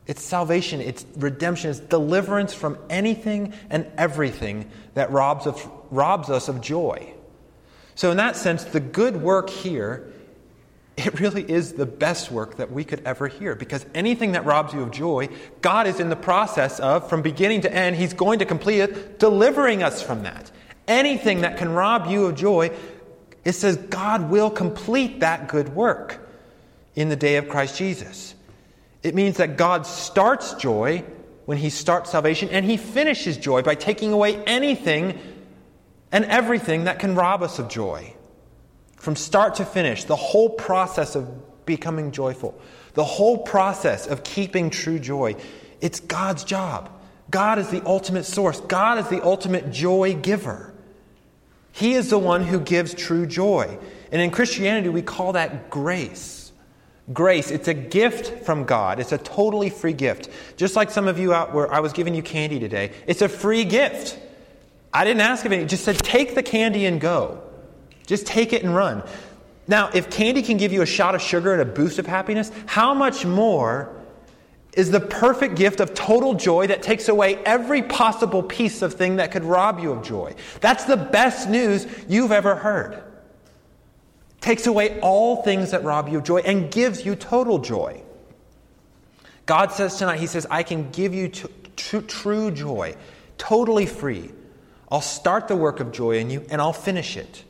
It's 0.07 0.23
salvation, 0.23 0.81
it's 0.81 1.05
redemption, 1.17 1.71
it's 1.71 1.81
deliverance 1.81 2.55
from 2.55 2.79
anything 2.89 3.53
and 3.71 3.87
everything 3.99 4.71
that 4.95 5.11
robs, 5.11 5.47
of, 5.47 5.69
robs 5.91 6.31
us 6.31 6.49
of 6.49 6.61
joy. 6.61 7.13
So, 7.97 8.13
in 8.13 8.17
that 8.19 8.37
sense, 8.37 8.65
the 8.65 8.81
good 8.81 9.21
work 9.21 9.51
here 9.51 10.13
it 10.99 11.21
really 11.21 11.49
is 11.49 11.75
the 11.75 11.87
best 11.87 12.33
work 12.33 12.57
that 12.57 12.73
we 12.73 12.83
could 12.83 13.03
ever 13.05 13.29
hear 13.29 13.55
because 13.55 13.87
anything 13.95 14.33
that 14.33 14.45
robs 14.45 14.75
you 14.75 14.83
of 14.83 14.91
joy, 14.91 15.29
God 15.61 15.87
is 15.87 16.01
in 16.01 16.09
the 16.09 16.17
process 16.17 16.81
of, 16.81 17.09
from 17.09 17.23
beginning 17.23 17.61
to 17.61 17.73
end, 17.73 17.95
He's 17.95 18.15
going 18.15 18.41
to 18.41 18.45
complete 18.45 18.81
it, 18.81 19.21
delivering 19.21 19.85
us 19.85 20.03
from 20.03 20.25
that. 20.25 20.51
Anything 20.89 21.43
that 21.43 21.57
can 21.57 21.71
rob 21.71 22.09
you 22.09 22.27
of 22.27 22.35
joy, 22.35 22.77
it 23.45 23.53
says 23.53 23.77
God 23.77 24.29
will 24.29 24.51
complete 24.51 25.21
that 25.21 25.47
good 25.47 25.69
work 25.69 26.19
in 26.97 27.09
the 27.09 27.17
day 27.17 27.37
of 27.37 27.49
Christ 27.49 27.79
Jesus. 27.79 28.35
It 29.05 29.15
means 29.15 29.37
that 29.37 29.57
God 29.57 29.87
starts 29.87 30.55
joy 30.55 31.05
when 31.45 31.59
He 31.59 31.71
starts 31.71 32.11
salvation, 32.11 32.49
and 32.49 32.65
He 32.65 32.77
finishes 32.77 33.37
joy 33.37 33.63
by 33.63 33.77
taking 33.77 34.13
away 34.13 34.43
anything 34.47 35.17
and 36.11 36.25
everything 36.25 36.85
that 36.85 36.99
can 36.99 37.15
rob 37.15 37.45
us 37.45 37.61
of 37.61 37.69
joy. 37.69 38.15
From 38.99 39.17
start 39.17 39.57
to 39.57 39.65
finish, 39.65 40.05
the 40.05 40.17
whole 40.17 40.51
process 40.51 41.15
of 41.15 41.67
becoming 41.67 42.11
joyful, 42.11 42.61
the 42.95 43.05
whole 43.05 43.39
process 43.39 44.07
of 44.07 44.25
keeping 44.25 44.71
true 44.71 44.99
joy, 44.99 45.37
it's 45.81 46.01
God's 46.01 46.45
job. 46.45 46.91
God 47.31 47.59
is 47.59 47.69
the 47.69 47.85
ultimate 47.87 48.25
source, 48.25 48.61
God 48.61 48.99
is 48.99 49.09
the 49.09 49.23
ultimate 49.23 49.71
joy 49.71 50.15
giver. 50.15 50.75
He 51.73 51.95
is 51.95 52.11
the 52.11 52.19
one 52.19 52.43
who 52.43 52.59
gives 52.59 52.93
true 52.95 53.27
joy. 53.27 53.79
And 54.11 54.21
in 54.21 54.31
Christianity, 54.31 54.89
we 54.89 55.03
call 55.03 55.35
that 55.35 55.71
grace. 55.71 56.51
Grace, 57.13 57.51
it's 57.51 57.69
a 57.69 57.75
gift 57.75 58.45
from 58.45 58.65
God. 58.65 58.99
It's 58.99 59.13
a 59.13 59.19
totally 59.19 59.71
free 59.71 59.93
gift. 59.93 60.29
Just 60.57 60.77
like 60.77 60.91
some 60.91 61.07
of 61.07 61.19
you 61.19 61.33
out 61.33 61.55
where 61.55 61.73
I 61.73 61.81
was 61.81 61.93
giving 61.93 62.15
you 62.15 62.23
candy 62.23 62.59
today, 62.59 62.93
it's 63.07 63.23
a 63.23 63.29
free 63.29 63.65
gift. 63.65 64.19
I 64.93 65.05
didn't 65.05 65.21
ask 65.21 65.45
of 65.45 65.53
any, 65.53 65.65
just 65.67 65.85
said, 65.85 65.99
take 65.99 66.35
the 66.35 66.43
candy 66.43 66.87
and 66.87 67.01
go. 67.01 67.48
Just 68.09 68.27
take 68.27 68.55
it 68.55 68.65
and 68.65 68.75
run. 68.75 69.03
Now, 69.67 69.91
if 69.93 70.09
candy 70.09 70.41
can 70.41 70.57
give 70.57 70.73
you 70.73 70.81
a 70.81 70.87
shot 70.87 71.15
of 71.15 71.21
sugar 71.21 71.53
and 71.53 71.61
a 71.61 71.67
boost 71.67 71.99
of 71.99 72.07
happiness, 72.07 72.51
how 72.65 72.95
much 72.95 73.27
more 73.27 73.95
is 74.73 74.91
the 74.91 75.01
perfect 75.01 75.57
gift 75.57 75.79
of 75.79 75.93
total 75.93 76.33
joy 76.33 76.69
that 76.69 76.83
takes 76.83 77.11
away 77.11 77.37
every 77.45 77.83
possible 77.83 78.43
piece 78.43 78.81
of 78.81 78.95
thing 78.95 79.17
that 79.17 79.31
could 79.31 79.45
rob 79.45 79.79
you 79.79 79.93
of 79.93 80.03
joy? 80.03 80.35
That's 80.63 80.85
the 80.85 80.97
best 80.97 81.51
news 81.51 81.87
you've 82.09 82.33
ever 82.33 82.55
heard. 82.55 83.03
Takes 84.41 84.67
away 84.67 84.99
all 85.01 85.43
things 85.43 85.73
that 85.73 85.85
rob 85.85 86.09
you 86.09 86.17
of 86.17 86.25
joy 86.25 86.39
and 86.39 86.71
gives 86.71 87.05
you 87.05 87.15
total 87.15 87.59
joy. 87.59 88.03
God 89.45 89.71
says 89.71 89.97
tonight, 89.97 90.19
He 90.19 90.27
says, 90.27 90.47
I 90.51 90.63
can 90.63 90.91
give 90.93 91.13
you 91.13 91.29
t- 91.29 91.49
t- 91.77 92.01
true 92.01 92.51
joy, 92.53 92.95
totally 93.37 93.85
free. 93.85 94.31
I'll 94.91 95.03
start 95.03 95.47
the 95.47 95.57
work 95.57 95.81
of 95.81 95.93
joy 95.93 96.17
in 96.17 96.31
you 96.31 96.47
and 96.49 96.63
I'll 96.63 96.73
finish 96.73 97.19
it. 97.19 97.45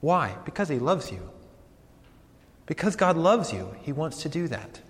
Why? 0.00 0.36
Because 0.44 0.68
He 0.68 0.78
loves 0.78 1.10
you. 1.10 1.30
Because 2.66 2.96
God 2.96 3.16
loves 3.16 3.52
you, 3.52 3.74
He 3.82 3.92
wants 3.92 4.22
to 4.22 4.28
do 4.28 4.48
that. 4.48 4.80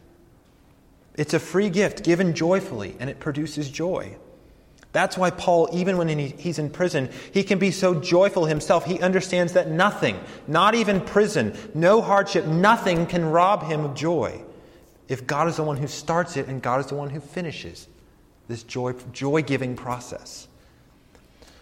It's 1.14 1.34
a 1.34 1.38
free 1.38 1.70
gift 1.70 2.04
given 2.04 2.34
joyfully, 2.34 2.96
and 3.00 3.08
it 3.08 3.20
produces 3.20 3.70
joy. 3.70 4.16
That's 4.92 5.18
why 5.18 5.28
Paul, 5.28 5.68
even 5.74 5.98
when 5.98 6.08
he's 6.08 6.58
in 6.58 6.70
prison, 6.70 7.10
he 7.30 7.42
can 7.42 7.58
be 7.58 7.70
so 7.70 7.94
joyful 8.00 8.46
himself. 8.46 8.86
He 8.86 8.98
understands 9.00 9.52
that 9.52 9.70
nothing, 9.70 10.18
not 10.46 10.74
even 10.74 11.02
prison, 11.02 11.54
no 11.74 12.00
hardship, 12.00 12.46
nothing 12.46 13.06
can 13.06 13.26
rob 13.26 13.64
him 13.64 13.84
of 13.84 13.94
joy 13.94 14.42
if 15.06 15.26
God 15.26 15.48
is 15.48 15.56
the 15.56 15.64
one 15.64 15.76
who 15.76 15.86
starts 15.86 16.38
it 16.38 16.48
and 16.48 16.62
God 16.62 16.80
is 16.80 16.86
the 16.86 16.94
one 16.94 17.10
who 17.10 17.20
finishes 17.20 17.88
this 18.48 18.62
joy 18.62 19.42
giving 19.42 19.76
process. 19.76 20.48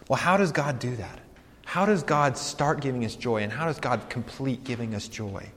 Well, 0.06 0.18
how 0.18 0.36
does 0.36 0.52
God 0.52 0.78
do 0.78 0.94
that? 0.94 1.18
How 1.64 1.86
does 1.86 2.02
God 2.02 2.36
start 2.36 2.80
giving 2.80 3.04
us 3.04 3.16
joy, 3.16 3.42
and 3.42 3.52
how 3.52 3.66
does 3.66 3.80
God 3.80 4.08
complete 4.08 4.64
giving 4.64 4.94
us 4.94 5.08
joy? 5.08 5.48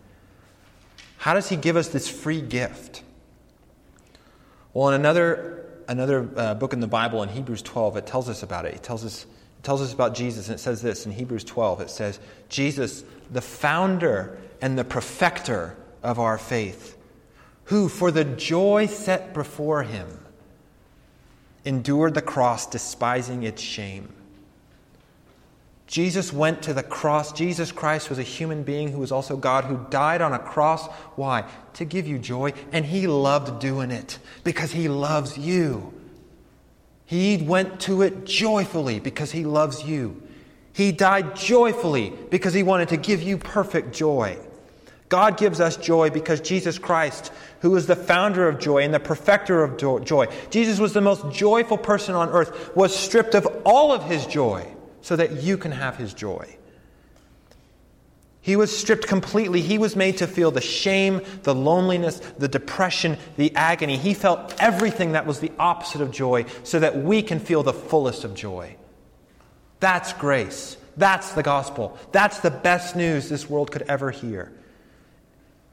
How 1.17 1.33
does 1.33 1.49
he 1.49 1.55
give 1.55 1.75
us 1.75 1.89
this 1.89 2.09
free 2.09 2.41
gift? 2.41 3.03
Well, 4.73 4.89
in 4.89 4.95
another, 4.95 5.65
another 5.87 6.29
uh, 6.35 6.53
book 6.55 6.73
in 6.73 6.79
the 6.79 6.87
Bible, 6.87 7.23
in 7.23 7.29
Hebrews 7.29 7.61
12, 7.61 7.97
it 7.97 8.07
tells 8.07 8.29
us 8.29 8.43
about 8.43 8.65
it. 8.65 8.75
It 8.75 8.83
tells 8.83 9.03
us, 9.03 9.23
it 9.23 9.63
tells 9.63 9.81
us 9.81 9.93
about 9.93 10.15
Jesus, 10.15 10.47
and 10.47 10.55
it 10.55 10.59
says 10.59 10.81
this 10.81 11.05
in 11.05 11.11
Hebrews 11.11 11.43
12 11.43 11.81
it 11.81 11.89
says, 11.89 12.19
Jesus, 12.49 13.03
the 13.31 13.41
founder 13.41 14.37
and 14.61 14.77
the 14.77 14.85
perfecter 14.85 15.75
of 16.03 16.19
our 16.19 16.37
faith, 16.37 16.97
who, 17.65 17.89
for 17.89 18.11
the 18.11 18.23
joy 18.23 18.85
set 18.85 19.33
before 19.33 19.83
him, 19.83 20.07
endured 21.65 22.13
the 22.13 22.21
cross, 22.21 22.65
despising 22.65 23.43
its 23.43 23.61
shame 23.61 24.13
Jesus 25.87 26.33
went 26.33 26.63
to 26.63 26.73
the 26.73 26.83
cross. 26.83 27.31
Jesus 27.31 27.71
Christ 27.71 28.09
was 28.09 28.19
a 28.19 28.23
human 28.23 28.63
being 28.63 28.91
who 28.91 28.99
was 28.99 29.11
also 29.11 29.37
God 29.37 29.63
who 29.63 29.85
died 29.89 30.21
on 30.21 30.33
a 30.33 30.39
cross. 30.39 30.85
Why? 31.15 31.49
To 31.75 31.85
give 31.85 32.05
you 32.05 32.19
joy. 32.19 32.53
And 32.73 32.85
he 32.85 33.07
loved 33.07 33.61
doing 33.61 33.89
it 33.91 34.19
because 34.43 34.71
he 34.71 34.89
loves 34.89 35.37
you. 35.37 35.93
He 37.05 37.37
went 37.37 37.79
to 37.81 38.01
it 38.01 38.25
joyfully 38.25 38.99
because 38.99 39.31
he 39.31 39.45
loves 39.45 39.81
you. 39.81 40.21
He 40.73 40.91
died 40.91 41.37
joyfully 41.37 42.13
because 42.29 42.53
he 42.53 42.63
wanted 42.63 42.89
to 42.89 42.97
give 42.97 43.23
you 43.23 43.37
perfect 43.37 43.95
joy. 43.95 44.37
God 45.07 45.37
gives 45.37 45.61
us 45.61 45.77
joy 45.77 46.09
because 46.09 46.41
Jesus 46.41 46.77
Christ, 46.77 47.31
who 47.61 47.73
is 47.77 47.87
the 47.87 47.95
founder 47.95 48.49
of 48.49 48.59
joy 48.59 48.83
and 48.83 48.93
the 48.93 48.99
perfecter 48.99 49.63
of 49.63 49.77
joy, 49.77 50.27
Jesus 50.49 50.79
was 50.79 50.91
the 50.91 50.99
most 50.99 51.31
joyful 51.31 51.77
person 51.77 52.13
on 52.13 52.27
earth, 52.27 52.75
was 52.75 52.93
stripped 52.93 53.35
of 53.35 53.47
all 53.65 53.93
of 53.93 54.03
his 54.03 54.25
joy 54.25 54.69
so 55.07 55.15
that 55.15 55.41
you 55.41 55.57
can 55.57 55.71
have 55.71 55.95
his 55.95 56.13
joy. 56.13 56.45
He 58.41 58.57
was 58.57 58.77
stripped 58.77 59.07
completely. 59.07 59.61
He 59.61 59.77
was 59.77 59.95
made 59.95 60.17
to 60.17 60.27
feel 60.27 60.51
the 60.51 60.59
shame, 60.59 61.21
the 61.43 61.55
loneliness, 61.55 62.19
the 62.37 62.49
depression, 62.49 63.17
the 63.37 63.55
agony. 63.55 63.95
He 63.95 64.13
felt 64.13 64.53
everything 64.59 65.13
that 65.13 65.25
was 65.25 65.39
the 65.39 65.53
opposite 65.57 66.01
of 66.01 66.11
joy 66.11 66.43
so 66.63 66.79
that 66.79 66.97
we 66.97 67.21
can 67.21 67.39
feel 67.39 67.63
the 67.63 67.71
fullest 67.71 68.25
of 68.25 68.33
joy. 68.35 68.75
That's 69.79 70.11
grace. 70.11 70.75
That's 70.97 71.31
the 71.31 71.43
gospel. 71.43 71.97
That's 72.11 72.41
the 72.41 72.51
best 72.51 72.97
news 72.97 73.29
this 73.29 73.49
world 73.49 73.71
could 73.71 73.83
ever 73.83 74.11
hear. 74.11 74.51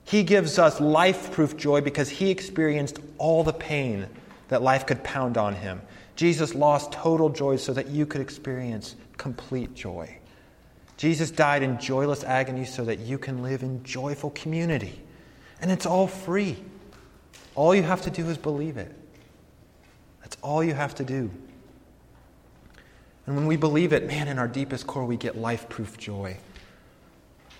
He 0.04 0.22
gives 0.22 0.60
us 0.60 0.80
life 0.80 1.32
proof 1.32 1.56
joy 1.56 1.80
because 1.80 2.08
he 2.08 2.30
experienced 2.30 3.00
all 3.18 3.42
the 3.42 3.52
pain 3.52 4.06
that 4.46 4.62
life 4.62 4.86
could 4.86 5.02
pound 5.02 5.36
on 5.36 5.56
him. 5.56 5.82
Jesus 6.14 6.54
lost 6.54 6.92
total 6.92 7.30
joy 7.30 7.56
so 7.56 7.72
that 7.72 7.88
you 7.88 8.06
could 8.06 8.20
experience 8.20 8.94
complete 9.16 9.74
joy. 9.74 10.18
Jesus 10.96 11.30
died 11.30 11.62
in 11.62 11.78
joyless 11.78 12.22
agony 12.24 12.64
so 12.64 12.84
that 12.84 13.00
you 13.00 13.18
can 13.18 13.42
live 13.42 13.62
in 13.62 13.82
joyful 13.82 14.30
community. 14.30 15.00
And 15.60 15.70
it's 15.70 15.86
all 15.86 16.06
free. 16.06 16.62
All 17.54 17.74
you 17.74 17.82
have 17.82 18.02
to 18.02 18.10
do 18.10 18.28
is 18.28 18.38
believe 18.38 18.76
it. 18.76 18.94
That's 20.20 20.36
all 20.42 20.62
you 20.62 20.74
have 20.74 20.94
to 20.96 21.04
do. 21.04 21.30
And 23.26 23.36
when 23.36 23.46
we 23.46 23.56
believe 23.56 23.92
it, 23.92 24.06
man, 24.06 24.28
in 24.28 24.38
our 24.38 24.48
deepest 24.48 24.86
core, 24.86 25.04
we 25.04 25.16
get 25.16 25.36
life 25.36 25.68
proof 25.68 25.96
joy. 25.96 26.36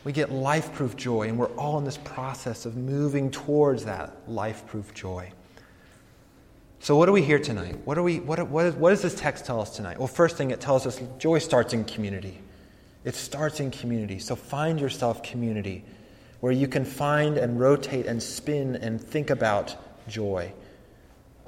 We 0.05 0.13
get 0.13 0.31
life 0.31 0.73
proof 0.75 0.97
joy, 0.97 1.29
and 1.29 1.39
we're 1.39 1.55
all 1.57 1.79
in 1.79 1.85
this 1.85 1.97
process 1.99 2.67
of 2.67 2.77
moving 2.77 3.31
towards 3.31 3.85
that 3.87 4.15
life 4.29 4.67
proof 4.67 4.93
joy. 4.93 5.33
So, 6.85 6.97
what 6.97 7.07
do 7.07 7.13
we 7.13 7.23
hear 7.23 7.39
tonight? 7.39 7.79
What, 7.87 7.97
are 7.97 8.03
we, 8.03 8.21
what, 8.21 8.47
what, 8.51 8.77
what 8.77 8.91
does 8.91 9.01
this 9.01 9.15
text 9.15 9.47
tell 9.47 9.59
us 9.59 9.75
tonight? 9.75 9.97
Well, 9.97 10.07
first 10.07 10.37
thing 10.37 10.51
it 10.51 10.61
tells 10.61 10.87
us 10.87 11.01
joy 11.17 11.39
starts 11.39 11.73
in 11.73 11.87
community. 11.87 12.43
It 13.05 13.15
starts 13.15 13.59
in 13.59 13.71
community. 13.71 14.19
So, 14.19 14.37
find 14.37 14.79
yourself 14.79 15.23
community 15.23 15.83
where 16.41 16.53
you 16.53 16.69
can 16.69 16.85
find 16.85 17.39
and 17.39 17.59
rotate 17.59 18.05
and 18.05 18.23
spin 18.23 18.77
and 18.77 19.01
think 19.01 19.31
about 19.31 19.75
joy 20.09 20.53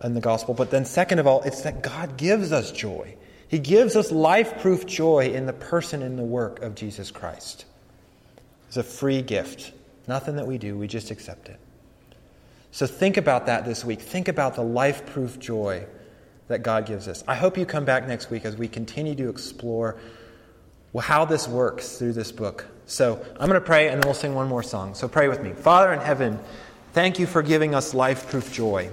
in 0.02 0.14
the 0.14 0.22
gospel. 0.22 0.54
But 0.54 0.70
then, 0.70 0.86
second 0.86 1.18
of 1.18 1.26
all, 1.26 1.42
it's 1.42 1.60
that 1.64 1.82
God 1.82 2.16
gives 2.16 2.50
us 2.50 2.72
joy. 2.72 3.14
He 3.48 3.58
gives 3.58 3.94
us 3.94 4.10
life 4.10 4.62
proof 4.62 4.86
joy 4.86 5.32
in 5.34 5.44
the 5.44 5.52
person 5.52 6.00
and 6.00 6.18
the 6.18 6.24
work 6.24 6.62
of 6.62 6.74
Jesus 6.74 7.10
Christ. 7.10 7.66
It's 8.68 8.78
a 8.78 8.82
free 8.82 9.20
gift. 9.20 9.72
Nothing 10.08 10.36
that 10.36 10.46
we 10.46 10.56
do, 10.56 10.78
we 10.78 10.88
just 10.88 11.10
accept 11.10 11.50
it. 11.50 11.60
So 12.70 12.86
think 12.86 13.16
about 13.16 13.46
that 13.46 13.64
this 13.64 13.84
week. 13.84 14.00
Think 14.00 14.28
about 14.28 14.54
the 14.54 14.62
life 14.62 15.06
proof 15.06 15.38
joy 15.38 15.86
that 16.48 16.62
God 16.62 16.86
gives 16.86 17.08
us. 17.08 17.24
I 17.26 17.34
hope 17.34 17.56
you 17.58 17.66
come 17.66 17.84
back 17.84 18.06
next 18.06 18.30
week 18.30 18.44
as 18.44 18.56
we 18.56 18.68
continue 18.68 19.14
to 19.16 19.28
explore 19.28 19.96
how 20.98 21.24
this 21.24 21.46
works 21.46 21.98
through 21.98 22.12
this 22.12 22.32
book. 22.32 22.66
So 22.86 23.22
I'm 23.38 23.48
going 23.48 23.60
to 23.60 23.66
pray 23.66 23.88
and 23.88 24.00
then 24.00 24.06
we'll 24.06 24.14
sing 24.14 24.34
one 24.34 24.48
more 24.48 24.62
song. 24.62 24.94
So 24.94 25.08
pray 25.08 25.28
with 25.28 25.42
me. 25.42 25.52
Father 25.52 25.92
in 25.92 26.00
heaven, 26.00 26.38
thank 26.92 27.18
you 27.18 27.26
for 27.26 27.42
giving 27.42 27.74
us 27.74 27.94
life 27.94 28.30
proof 28.30 28.52
joy. 28.52 28.90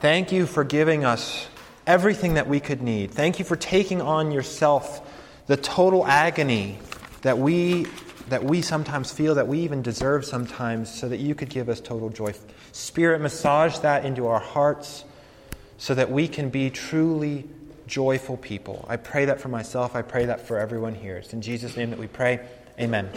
Thank 0.00 0.32
you 0.32 0.46
for 0.46 0.64
giving 0.64 1.04
us 1.04 1.48
everything 1.86 2.34
that 2.34 2.48
we 2.48 2.60
could 2.60 2.82
need. 2.82 3.10
Thank 3.10 3.38
you 3.38 3.44
for 3.44 3.56
taking 3.56 4.00
on 4.00 4.30
yourself 4.30 5.06
the 5.46 5.56
total 5.56 6.06
agony 6.06 6.78
that 7.22 7.38
we 7.38 7.86
that 8.30 8.44
we 8.44 8.62
sometimes 8.62 9.12
feel 9.12 9.34
that 9.34 9.46
we 9.46 9.60
even 9.60 9.82
deserve 9.82 10.24
sometimes 10.24 10.92
so 10.92 11.08
that 11.08 11.18
you 11.18 11.34
could 11.34 11.50
give 11.50 11.68
us 11.68 11.80
total 11.80 12.08
joy. 12.08 12.32
Spirit, 12.72 13.20
massage 13.20 13.78
that 13.78 14.04
into 14.04 14.26
our 14.26 14.40
hearts 14.40 15.04
so 15.78 15.94
that 15.94 16.10
we 16.10 16.28
can 16.28 16.48
be 16.48 16.70
truly 16.70 17.48
joyful 17.86 18.36
people. 18.36 18.84
I 18.88 18.96
pray 18.96 19.24
that 19.26 19.40
for 19.40 19.48
myself. 19.48 19.96
I 19.96 20.02
pray 20.02 20.26
that 20.26 20.46
for 20.46 20.58
everyone 20.58 20.94
here. 20.94 21.16
It's 21.16 21.32
in 21.32 21.42
Jesus' 21.42 21.76
name 21.76 21.90
that 21.90 21.98
we 21.98 22.06
pray. 22.06 22.40
Amen. 22.78 23.10